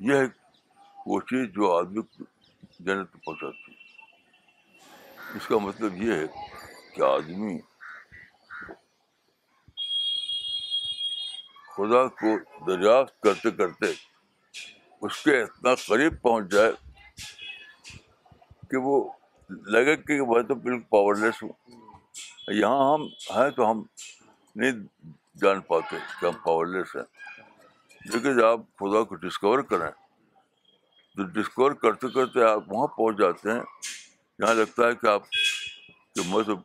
یہ 0.00 0.14
وہ 1.06 1.20
چیز 1.20 1.48
جو 1.54 1.78
آدمی 1.78 2.00
جنت 2.80 3.12
پہنچاتی 3.24 3.72
ہے۔ 3.72 3.76
اس 5.34 5.46
کا 5.46 5.58
مطلب 5.58 5.94
یہ 5.94 6.12
ہے 6.12 6.26
کہ 6.94 7.02
آدمی 7.02 7.58
خدا 11.76 12.06
کو 12.06 12.38
دریافت 12.66 13.20
کرتے 13.20 13.50
کرتے 13.50 13.86
اس 15.02 15.24
کے 15.24 15.42
اتنا 15.42 15.74
قریب 15.74 16.22
پہنچ 16.22 16.52
جائے 16.52 16.72
کہ 18.70 18.76
وہ 18.76 19.12
لگے 19.50 19.96
کہ 19.96 20.22
میں 20.22 20.42
تو 20.42 20.54
بالکل 20.54 20.80
پاور 20.80 21.14
لیس 21.14 21.42
ہوں۔ 21.42 21.52
یہاں 22.48 22.94
ہم 22.94 23.02
ہیں 23.36 23.50
تو 23.50 23.70
ہم 23.70 23.82
نہیں 24.56 24.72
جان 25.34 25.60
پاتے 25.60 25.96
کہ 26.20 26.26
ہم 26.26 26.32
پاور 26.32 26.66
لیس 26.66 26.96
ہیں۔ 26.96 27.02
لیکن 28.04 28.38
جب 28.38 28.44
آپ 28.44 28.58
خدا 28.58 29.02
کو 29.02 29.14
ڈسکور 29.14 29.58
کریں۔ 29.58 29.90
تو 31.16 31.22
ڈسکور 31.22 31.72
کرتے 31.72 32.08
کرتے 32.08 32.42
آپ 32.42 32.62
وہاں 32.66 32.86
پہنچ 32.86 33.18
جاتے 33.18 33.50
ہیں، 33.52 33.60
یہاں 34.38 34.54
لگتا 34.54 34.88
ہے 34.88 34.94
کہ 34.94 35.06
آپ 35.06 35.30
کہ 36.14 36.20
میں 36.26 36.42
تو 36.42 36.56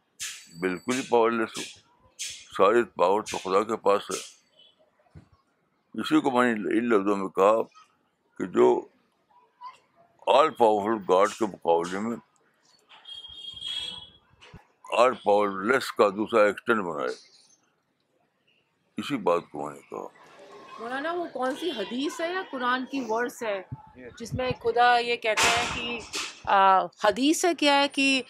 بالکل 0.59 0.93
ہی 0.93 1.01
پاور 1.09 1.31
لیس 1.31 1.57
ہوں۔ 1.57 1.79
ساری 2.57 2.83
پاور 2.83 3.21
تو 3.21 3.37
خدا 3.37 3.63
کے 3.63 3.77
پاس 3.77 4.01
ہے۔ 4.11 4.43
اسی 6.01 6.21
کو 6.21 6.31
میں 6.31 6.53
نے 6.53 6.77
ان 6.77 6.89
لفظوں 6.89 7.17
میں 7.17 7.27
کہا 7.27 7.61
کہ 8.37 8.45
جو 8.45 8.87
آل 10.27 10.49
پاورفل 10.49 11.13
گاڈ 11.13 11.29
کے 11.29 11.45
مقابلے 11.45 11.99
میں 11.99 12.17
آل 14.97 15.13
پاور 15.13 15.47
لیس 15.63 15.91
کا 15.91 16.09
دوسرا 16.09 16.41
ایکسٹینڈ 16.43 16.81
بنائے 16.83 17.13
اسی 18.97 19.17
بات 19.17 19.41
کو 19.51 19.65
میں 19.65 19.73
نے 19.75 19.81
کہا۔ 19.89 20.07
مولانا 20.79 21.11
وہ 21.11 21.25
کون 21.33 21.55
سی 21.59 21.69
حدیث 21.71 22.21
ہے 22.21 22.33
یا 22.33 22.41
قرآن 22.51 22.85
کی 22.91 23.05
ورڈس 23.09 23.43
ہے؟ 23.43 23.61
جس 24.19 24.33
میں 24.33 24.51
خدا 24.63 24.97
یہ 24.97 25.15
کہتا 25.15 25.49
ہے 25.49 25.65
کہ 25.75 25.99
حدیث 27.07 27.45
ہے 27.45 27.53
کیا 27.53 27.79
ہے 27.81 27.87
کہ 27.87 28.21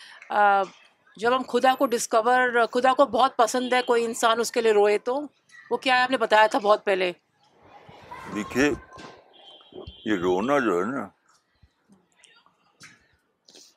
جب 1.18 1.36
ہم 1.36 1.42
خدا 1.48 1.74
کو 1.76 1.86
ڈسکور 1.86 2.66
خدا 2.72 2.94
کو 2.94 3.06
بہت 3.06 3.38
پسند 3.38 3.74
ہے 3.74 3.82
کوئی 3.82 4.06
انسان 4.06 4.40
اس 4.40 4.52
کے 4.52 4.62
لیے 4.62 4.72
روئے 4.72 4.98
تو 4.98 5.20
وہ 5.72 5.78
کیا 5.78 5.98
ہے؟ 5.98 6.04
آپ 6.04 6.12
نے 6.12 6.18
بتایا 6.18 6.48
تھا 6.48 6.60
بہت 6.60 6.86
پہلے۔ 6.86 7.12
دیکھیے 8.36 8.72
یہ 10.06 10.16
رونا 10.16 10.60
جو 10.60 10.80
ہے 10.80 10.86
نا 10.86 11.08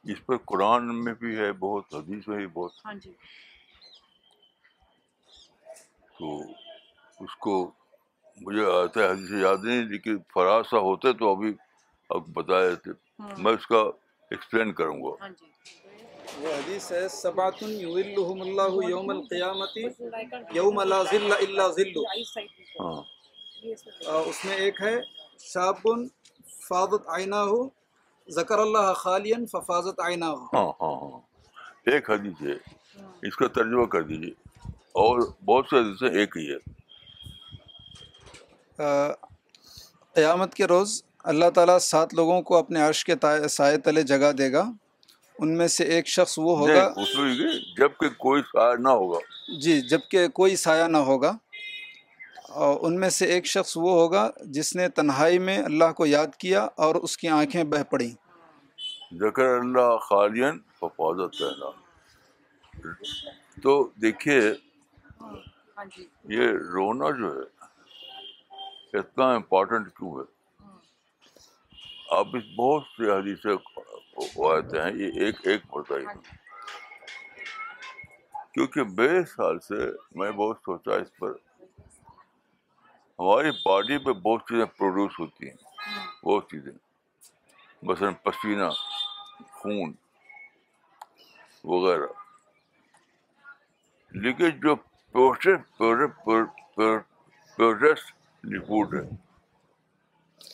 اس 0.06 0.24
پر 0.26 0.36
قرآن 0.44 1.04
میں 1.04 1.14
بھی 1.14 1.36
ہے 1.38 1.52
بہت 1.58 1.94
حدیث 1.94 2.28
میں 2.28 2.36
بھی 2.36 2.46
بہت 2.52 2.72
ہاں 2.86 2.94
جی۔ 2.94 3.12
تو 6.18 6.38
اس 7.20 7.34
کو 7.36 7.54
مجھے 8.38 8.64
آتا 8.72 9.00
ہے 9.00 9.10
حدیث 9.10 9.30
یاد 9.42 9.64
نہیں 9.64 9.82
لیکن 9.84 10.16
فراز 10.34 10.64
سا 10.70 10.78
ہوتے 10.78 11.12
تو 11.12 11.30
ابھی 11.30 11.52
اب 12.10 12.28
بتایا 12.32 12.74
تھے۔ 12.74 12.92
میں 13.38 13.52
اس 13.52 13.66
کا 13.66 13.78
ایکسپلین 14.30 14.72
کروں 14.72 15.02
گا۔ 15.02 15.14
ہاں 15.20 15.28
جی۔ 15.30 15.46
وہ 16.40 16.52
حدیث 16.54 16.90
ہے 16.92 17.06
سبات 17.08 17.62
یظلہم 17.62 18.40
اللہ 18.40 18.88
یوم 18.88 19.10
القیامت 19.10 19.76
یوم 20.54 20.80
لا 20.82 21.02
ظل 21.02 21.32
الا 21.32 21.68
ظل۔ 21.68 21.92
ہاں۔ 22.80 23.02
اس 24.26 24.44
میں 24.44 24.56
ایک 24.56 24.82
ہے 24.82 24.94
شاب 25.42 25.86
فاضت 26.68 27.08
آئینہ 27.08 27.40
ہو 27.50 27.62
ذکر 28.28 28.58
اللہ 28.58 28.92
خالین 28.92 29.46
ففاظت 29.46 30.00
آئینہ 30.00 30.24
ہاں 30.24 30.66
ہاں 30.80 30.94
ہاں۔ 31.02 31.20
ایک 31.86 32.10
حدیث 32.10 32.42
ہے 32.42 32.54
اس 33.22 33.36
کا 33.36 33.46
ترجمہ 33.46 33.84
کر 33.86 34.02
دیجیے 34.02 34.30
اور 34.92 35.20
بہت 35.44 35.66
سے 35.70 35.76
حدیثیں 35.76 36.08
ایک 36.08 36.36
ہی 36.36 36.52
ہے 36.52 36.58
قیامت 40.14 40.54
کے 40.54 40.66
روز 40.66 41.02
اللہ 41.24 41.50
تعالیٰ 41.54 41.78
سات 41.78 42.14
لوگوں 42.14 42.42
کو 42.42 42.56
اپنے 42.56 42.80
عرش 42.80 43.04
کے 43.04 43.14
سائے 43.48 43.78
تلے 43.78 44.02
جگہ 44.02 44.32
دے 44.32 44.52
گا۔ 44.52 44.64
ان 45.38 45.56
میں 45.56 45.68
سے 45.68 45.84
ایک 45.84 46.06
شخص 46.06 46.38
وہ 46.38 46.58
ہوگا۔ 46.58 46.88
جبکہ 47.78 48.08
کوئی 48.08 48.42
سایہ 48.42 48.76
نہ 48.78 48.88
ہوگا۔ 48.88 49.18
جی 49.58 49.80
جبکہ 49.80 50.28
کوئی 50.28 50.56
سایہ 50.56 50.84
نہ 50.84 50.96
ہوگا۔ 50.96 51.32
ان 52.56 52.98
میں 53.00 53.10
سے 53.10 53.26
ایک 53.26 53.46
شخص 53.46 53.76
وہ 53.76 53.90
ہوگا 53.90 54.28
جس 54.56 54.74
نے 54.76 54.88
تنہائی 54.88 55.38
میں 55.38 55.58
اللہ 55.58 55.92
کو 55.96 56.06
یاد 56.06 56.36
کیا 56.38 56.62
اور 56.76 56.94
اس 56.94 57.16
کی 57.18 57.28
آنکھیں 57.28 57.64
بہ 57.64 57.82
پڑیں۔ 57.90 58.10
ذکر 59.20 59.44
اللہ 59.44 59.96
خالین 60.02 60.58
حفاظت 60.82 61.42
رہنا 61.42 61.70
تو 63.62 63.72
دیکھیے، 64.02 64.40
یہ 66.36 66.46
رونا 66.72 67.10
جو 67.18 67.28
ہے، 67.34 67.44
اتنا 68.98 69.26
امپورٹنٹ 69.34 69.88
کیوں 69.88 70.12
ہے؟ 70.16 70.24
آپ 72.16 72.26
اس 72.34 72.44
بہت 72.58 72.82
سے 72.96 73.10
حدیثیں 73.10 73.52
آتے 74.50 74.80
ہیں، 74.82 74.92
یہ 75.00 75.20
ایک 75.24 75.36
ایک 75.42 75.60
بتائیے 75.72 76.06
کیونکہ 78.54 78.80
میرے 78.98 79.22
سال 79.36 79.58
سے 79.58 79.74
میں 80.14 80.30
بہت 80.30 80.56
سوچا 80.64 80.94
اس 80.94 81.16
پر۔ 81.18 81.32
ہماری 83.18 83.50
باڈی 83.50 83.98
پہ 83.98 84.12
بہت 84.12 84.40
چیزیں 84.40 84.64
پروڈیوس 84.64 85.20
ہوتی 85.20 85.48
ہیں، 85.48 85.56
بہت 86.24 86.50
چیزیں۔ 86.50 86.72
مثلاً 87.82 88.14
پسینہ، 88.14 88.64
خون 89.50 89.92
وغیرہ۔ 91.64 92.06
لیکن 94.10 94.50
جو 94.50 94.76
پیورسٹ 97.56 98.12
لکوڈ 98.44 98.94
ہے، 98.94 99.08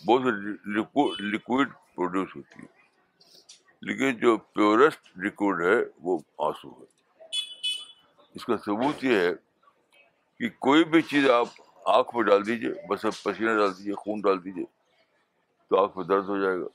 بہت 0.07 0.23
لکوڈ 1.21 1.73
پروڈیوس 1.95 2.37
ہوتی 2.37 2.61
ہے۔ 2.61 2.67
لیکن 3.81 4.19
جو 4.19 4.37
پیورسٹ 4.37 5.19
لکوڈ 5.19 5.63
ہے، 5.63 5.77
وہ 5.99 6.19
آنسو 6.39 6.69
ہے۔ 6.69 6.85
اس 8.35 8.45
کا 8.45 8.57
ثبوت 8.57 9.05
یہ 9.05 9.17
ہے 9.17 9.31
کہ 10.39 10.49
کوئی 10.59 10.85
بھی 10.85 11.03
چیز 11.03 11.31
آپ 11.31 11.47
آنکھ 11.87 12.17
میں 12.17 12.23
ڈال 12.25 12.47
دیجیے 12.47 12.73
بس 12.89 13.05
اب 13.05 13.13
پسینہ 13.23 13.59
ڈال 13.59 13.79
دیجیے 13.79 13.95
خون 13.95 14.21
ڈال 14.21 14.45
دیجیے 14.45 14.65
تو 15.69 15.83
آنکھ 15.83 15.97
میں 15.99 16.07
درد 16.07 16.29
ہو 16.29 16.39
جائے 16.39 16.59
گا۔ 16.61 16.67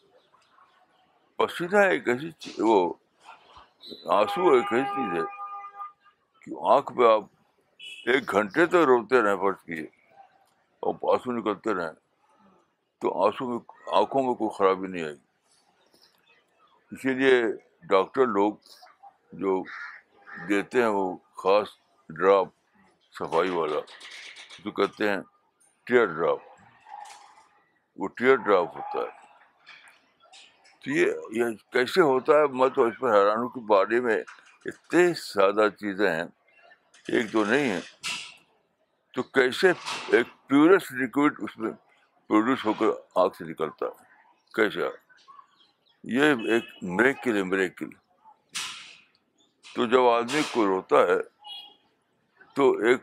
پسینہ 1.36 1.78
ایک 1.78 2.08
ایسی 2.08 2.32
چیز، 2.32 2.60
وہ 2.60 2.93
آنسو 4.05 4.49
ایک 4.49 4.74
ایسی 4.74 4.89
چیز 4.95 5.14
ہے 5.14 5.26
کہ 6.41 6.51
آنکھ 6.62 6.93
پہ 6.93 7.14
آپ 7.14 7.24
ایک 8.05 8.32
گھنٹے 8.32 8.66
تک 8.66 8.76
روتے 8.76 9.22
رہیں، 9.22 9.36
فرض 9.36 9.64
کیے 9.66 9.86
اور 10.80 10.93
آنسو 11.14 11.32
نکلتے 11.32 11.74
رہیں، 11.74 11.93
تو 12.99 13.24
آنسو 13.26 13.49
میں، 13.49 13.60
آنکھوں 13.88 14.24
میں 14.24 14.34
کوئی 14.34 14.58
خرابی 14.58 14.88
نہیں 14.88 15.03
آئے 15.03 15.14
گی۔ 15.14 15.26
اسی 16.91 17.14
لیے 17.14 17.41
ڈاکٹر 17.89 18.26
لوگ 18.26 18.53
جو 19.32 19.64
دیتے 20.49 20.82
ہیں 20.82 20.88
وہ 20.88 21.18
خاص 21.36 21.68
ڈراپ 22.10 22.47
صفائی 23.14 23.49
والا 23.49 23.80
جو 24.60 24.72
کہتے 24.72 25.10
ہیں 25.10 25.18
ٹیئر 25.84 26.05
ڈراپ، 26.05 26.39
وہ 27.97 28.08
ٹیئر 28.08 28.36
ڈراپ 28.36 28.78
ہوتا 28.78 28.99
ہے۔ 28.99 29.28
تو 30.80 30.91
یہ 30.91 31.05
یہ 31.32 31.43
کیسے 31.74 32.01
ہوتا 32.01 32.34
ہے؟ 32.34 32.47
میں 32.47 32.70
تو 32.70 32.84
اس 32.84 32.93
پر 32.99 33.10
حیران 33.10 33.38
ہوں 33.38 33.49
کہ 33.49 33.60
باڈی 33.60 33.99
میں 33.99 34.24
اتنے 34.66 35.14
زیادہ 35.14 35.70
چیزیں 35.70 36.12
ہیں، 36.12 36.24
ایک 37.08 37.34
دو 37.34 37.45
نہیں 37.45 37.70
ہیں۔ 37.70 37.82
تو 39.14 39.24
کیسے 39.24 39.70
ایک 40.08 40.47
پیورسٹ 40.47 40.91
لکوڈ 40.91 41.36
اس 41.39 41.58
میں 41.58 41.72
پروڈیوس 42.28 42.66
ہو 42.66 42.74
کر 42.74 42.86
آنکھ 43.16 43.38
سے 43.38 43.43
نکلتا 43.43 43.86
ہے؟ 43.86 44.03
کیسے؟ 44.53 44.80
یہ 46.03 46.24
ایک 46.24 46.66
مریکل 46.82 47.38
ہے، 47.38 47.43
مریکل۔ 47.43 47.89
تو 49.76 49.86
جب 49.86 50.01
آدمی 50.01 50.41
کو 50.51 50.66
روتا 50.68 50.95
ہے 50.95 51.20
تو 52.53 52.72
ایک 52.72 53.01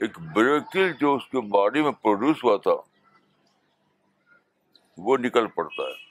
ایک 0.00 0.18
بریکل 0.18 0.92
جو 0.92 1.14
اس 1.14 1.26
کے 1.26 1.40
باڈی 1.40 1.82
میں 1.82 1.92
پروڈیوس 1.92 2.44
ہوا 2.44 2.56
تھا، 2.56 2.70
وہ 4.98 5.16
نکل 5.16 5.46
پڑتا 5.46 5.82
ہے۔ 5.82 6.08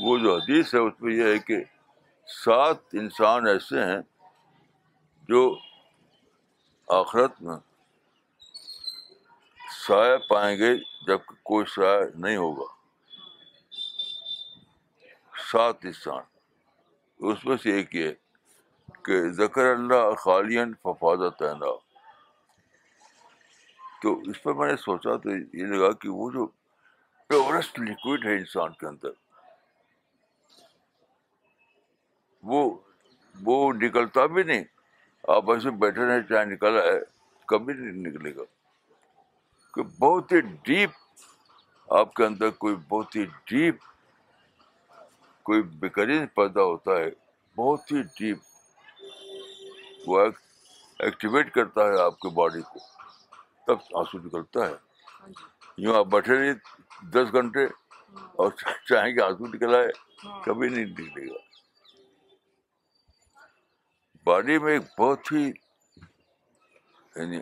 وہ 0.00 0.18
جو 0.18 0.36
حدیث 0.36 0.74
ہے، 0.74 0.80
اس 0.80 1.00
میں 1.00 1.14
یہ 1.14 1.24
ہے 1.24 1.38
کہ 1.38 1.56
سات 2.44 2.76
انسان 2.92 3.46
ایسے 3.46 3.84
ہیں 3.84 4.00
جو 5.28 5.58
آخرت 6.88 7.42
میں 7.42 7.56
سایہ 9.86 10.16
پائیں 10.28 10.58
گے۔ 10.58 10.95
جب 11.06 11.18
کوئی 11.42 11.66
سایہ 11.66 12.04
نہیں 12.14 12.36
ہوگا۔ 12.36 12.74
سات 15.52 15.84
انسان 15.84 16.22
اس 17.18 17.44
میں 17.46 17.56
سے 17.56 17.72
ایک 17.72 17.94
یہ 17.94 18.12
کہ 19.02 19.28
ذکر 19.32 19.64
اللہ 19.64 20.14
خالین 20.14 20.74
ففاظت 20.74 21.42
عنا 21.42 21.72
تو 24.02 24.18
اس 24.20 24.42
پر 24.42 24.52
میں 24.52 24.70
نے 24.70 24.76
سوچا 24.76 25.16
تو 25.16 25.30
یہ 25.30 25.66
لگا 25.66 25.92
کہ 25.92 26.08
وہ 26.08 26.30
جو 26.30 26.46
پیورسٹ 27.28 27.80
لکوڈ 27.80 28.26
ہے 28.26 28.36
انسان 28.36 28.72
کے 28.72 28.86
اندر، 28.86 29.10
وہ 32.42 32.78
وہ 33.42 33.72
نکلتا 33.72 34.26
بھی 34.26 34.42
نہیں۔ 34.42 34.64
آپ 35.28 35.50
ایسے 35.50 35.70
بیٹھے 35.70 36.06
رہے 36.06 36.22
چاہے 36.22 36.44
نکلا 36.44 36.82
ہے، 36.82 37.00
کبھی 37.44 37.74
نہیں 37.74 38.12
نکلے 38.12 38.34
گا۔ 38.36 38.55
کہ 39.76 39.82
بہت 39.82 40.32
ہی 40.32 40.40
ڈیپ 40.40 40.90
آپ 41.88 42.14
کے 42.14 42.24
اندر 42.24 42.50
کوئی 42.50 42.76
بہت 42.88 43.16
ہی 43.16 43.24
ڈیپ 43.24 43.76
کوئی 45.42 45.62
بہترین 45.62 46.26
پیدا 46.26 46.62
ہوتا 46.62 46.90
ہے 46.96 47.10
بہت 47.56 47.92
ہی 47.92 48.02
ڈیپ 48.02 48.38
وہ 50.06 50.20
ایکٹیویٹ 50.98 51.54
کرتا 51.54 51.84
ہے 51.84 52.00
آپ 52.00 52.18
کے 52.18 52.28
باڈی 52.28 52.62
کو 52.62 52.78
تب 53.66 53.78
آنسو 53.94 54.18
نکلتا 54.18 54.66
ہے۔ 54.66 54.74
یوں 55.78 55.96
آپ 55.96 56.06
بیٹھے 56.06 56.38
رہیے 56.38 56.52
دس 57.10 57.32
گھنٹے 57.32 57.64
اور 58.32 58.50
چاہیں 58.88 59.12
کہ 59.12 59.22
آنسو 59.22 59.46
نکلا 59.46 59.78
ہے 59.78 59.90
کبھی 60.44 60.68
نہیں 60.68 60.84
نکلے 60.84 61.26
گا۔ 61.26 61.38
باڈی 64.24 64.58
میں 64.58 64.72
ایک 64.72 64.82
بہت 64.98 65.32
ہی 65.32 65.52
یعنی 67.16 67.40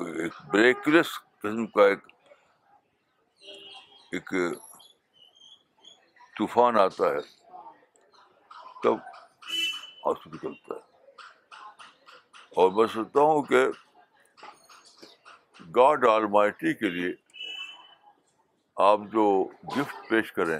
ایک 0.00 0.32
بریکلس 0.52 1.06
قسم 1.38 1.66
کا 1.66 1.82
ایک 1.86 1.98
ایک 4.12 4.30
طوفان 6.38 6.78
آتا 6.78 7.04
ہے، 7.04 7.20
تب 8.82 8.94
آنسو 10.04 10.30
نکلتا 10.30 10.74
ہے 10.74 10.80
اور 12.56 12.70
میں 12.70 12.86
سوچتا 12.86 13.20
ہوں 13.20 13.42
کہ 13.42 13.66
گاڈ 15.76 16.06
آل 16.06 16.26
مائٹی 16.26 16.74
کے 16.74 16.88
لیے 16.88 17.12
آپ 18.76 19.00
جو 19.12 19.48
گفٹ 19.76 20.08
پیش 20.08 20.32
کریں، 20.32 20.58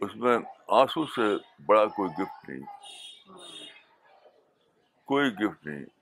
اس 0.00 0.16
میں 0.16 0.38
آنسو 0.68 1.06
سے 1.06 1.36
بڑا 1.66 1.86
کوئی 1.86 2.10
گفٹ 2.10 2.48
نہیں۔ 2.48 2.66
کوئی 5.04 5.30
گفٹ 5.30 5.66
نہیں۔ 5.66 5.99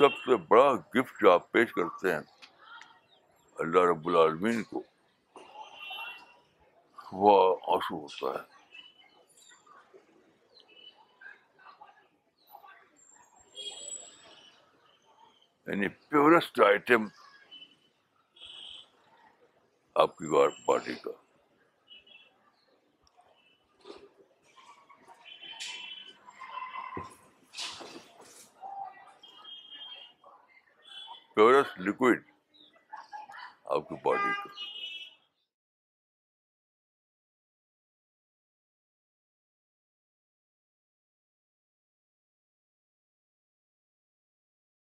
سب 0.00 0.14
سے 0.14 0.36
بڑا 0.36 0.74
گفٹ 0.74 1.20
جو 1.20 1.32
آپ 1.32 1.52
پیش 1.52 1.72
کرتے 1.72 2.12
ہیں 2.12 2.20
اللہ 3.58 3.80
رب 3.80 4.08
العالمین 4.08 4.62
کو، 4.62 4.82
وہ 7.12 7.56
آنسو 7.66 8.06
ہوتا 8.06 8.42
ہے۔ 8.42 8.46
یعنی 15.66 15.88
پیورسٹ 15.88 16.60
آئٹم 16.60 17.06
آپ 19.94 20.16
کی 20.16 20.26
باڈی 20.64 20.94
کا۔ 20.94 21.19
پیورسٹ 31.40 31.80
لکوڈ 31.80 32.22
آپ 33.64 33.88
کی 33.88 33.94
باڈی 34.04 34.32
کو۔ 34.42 34.79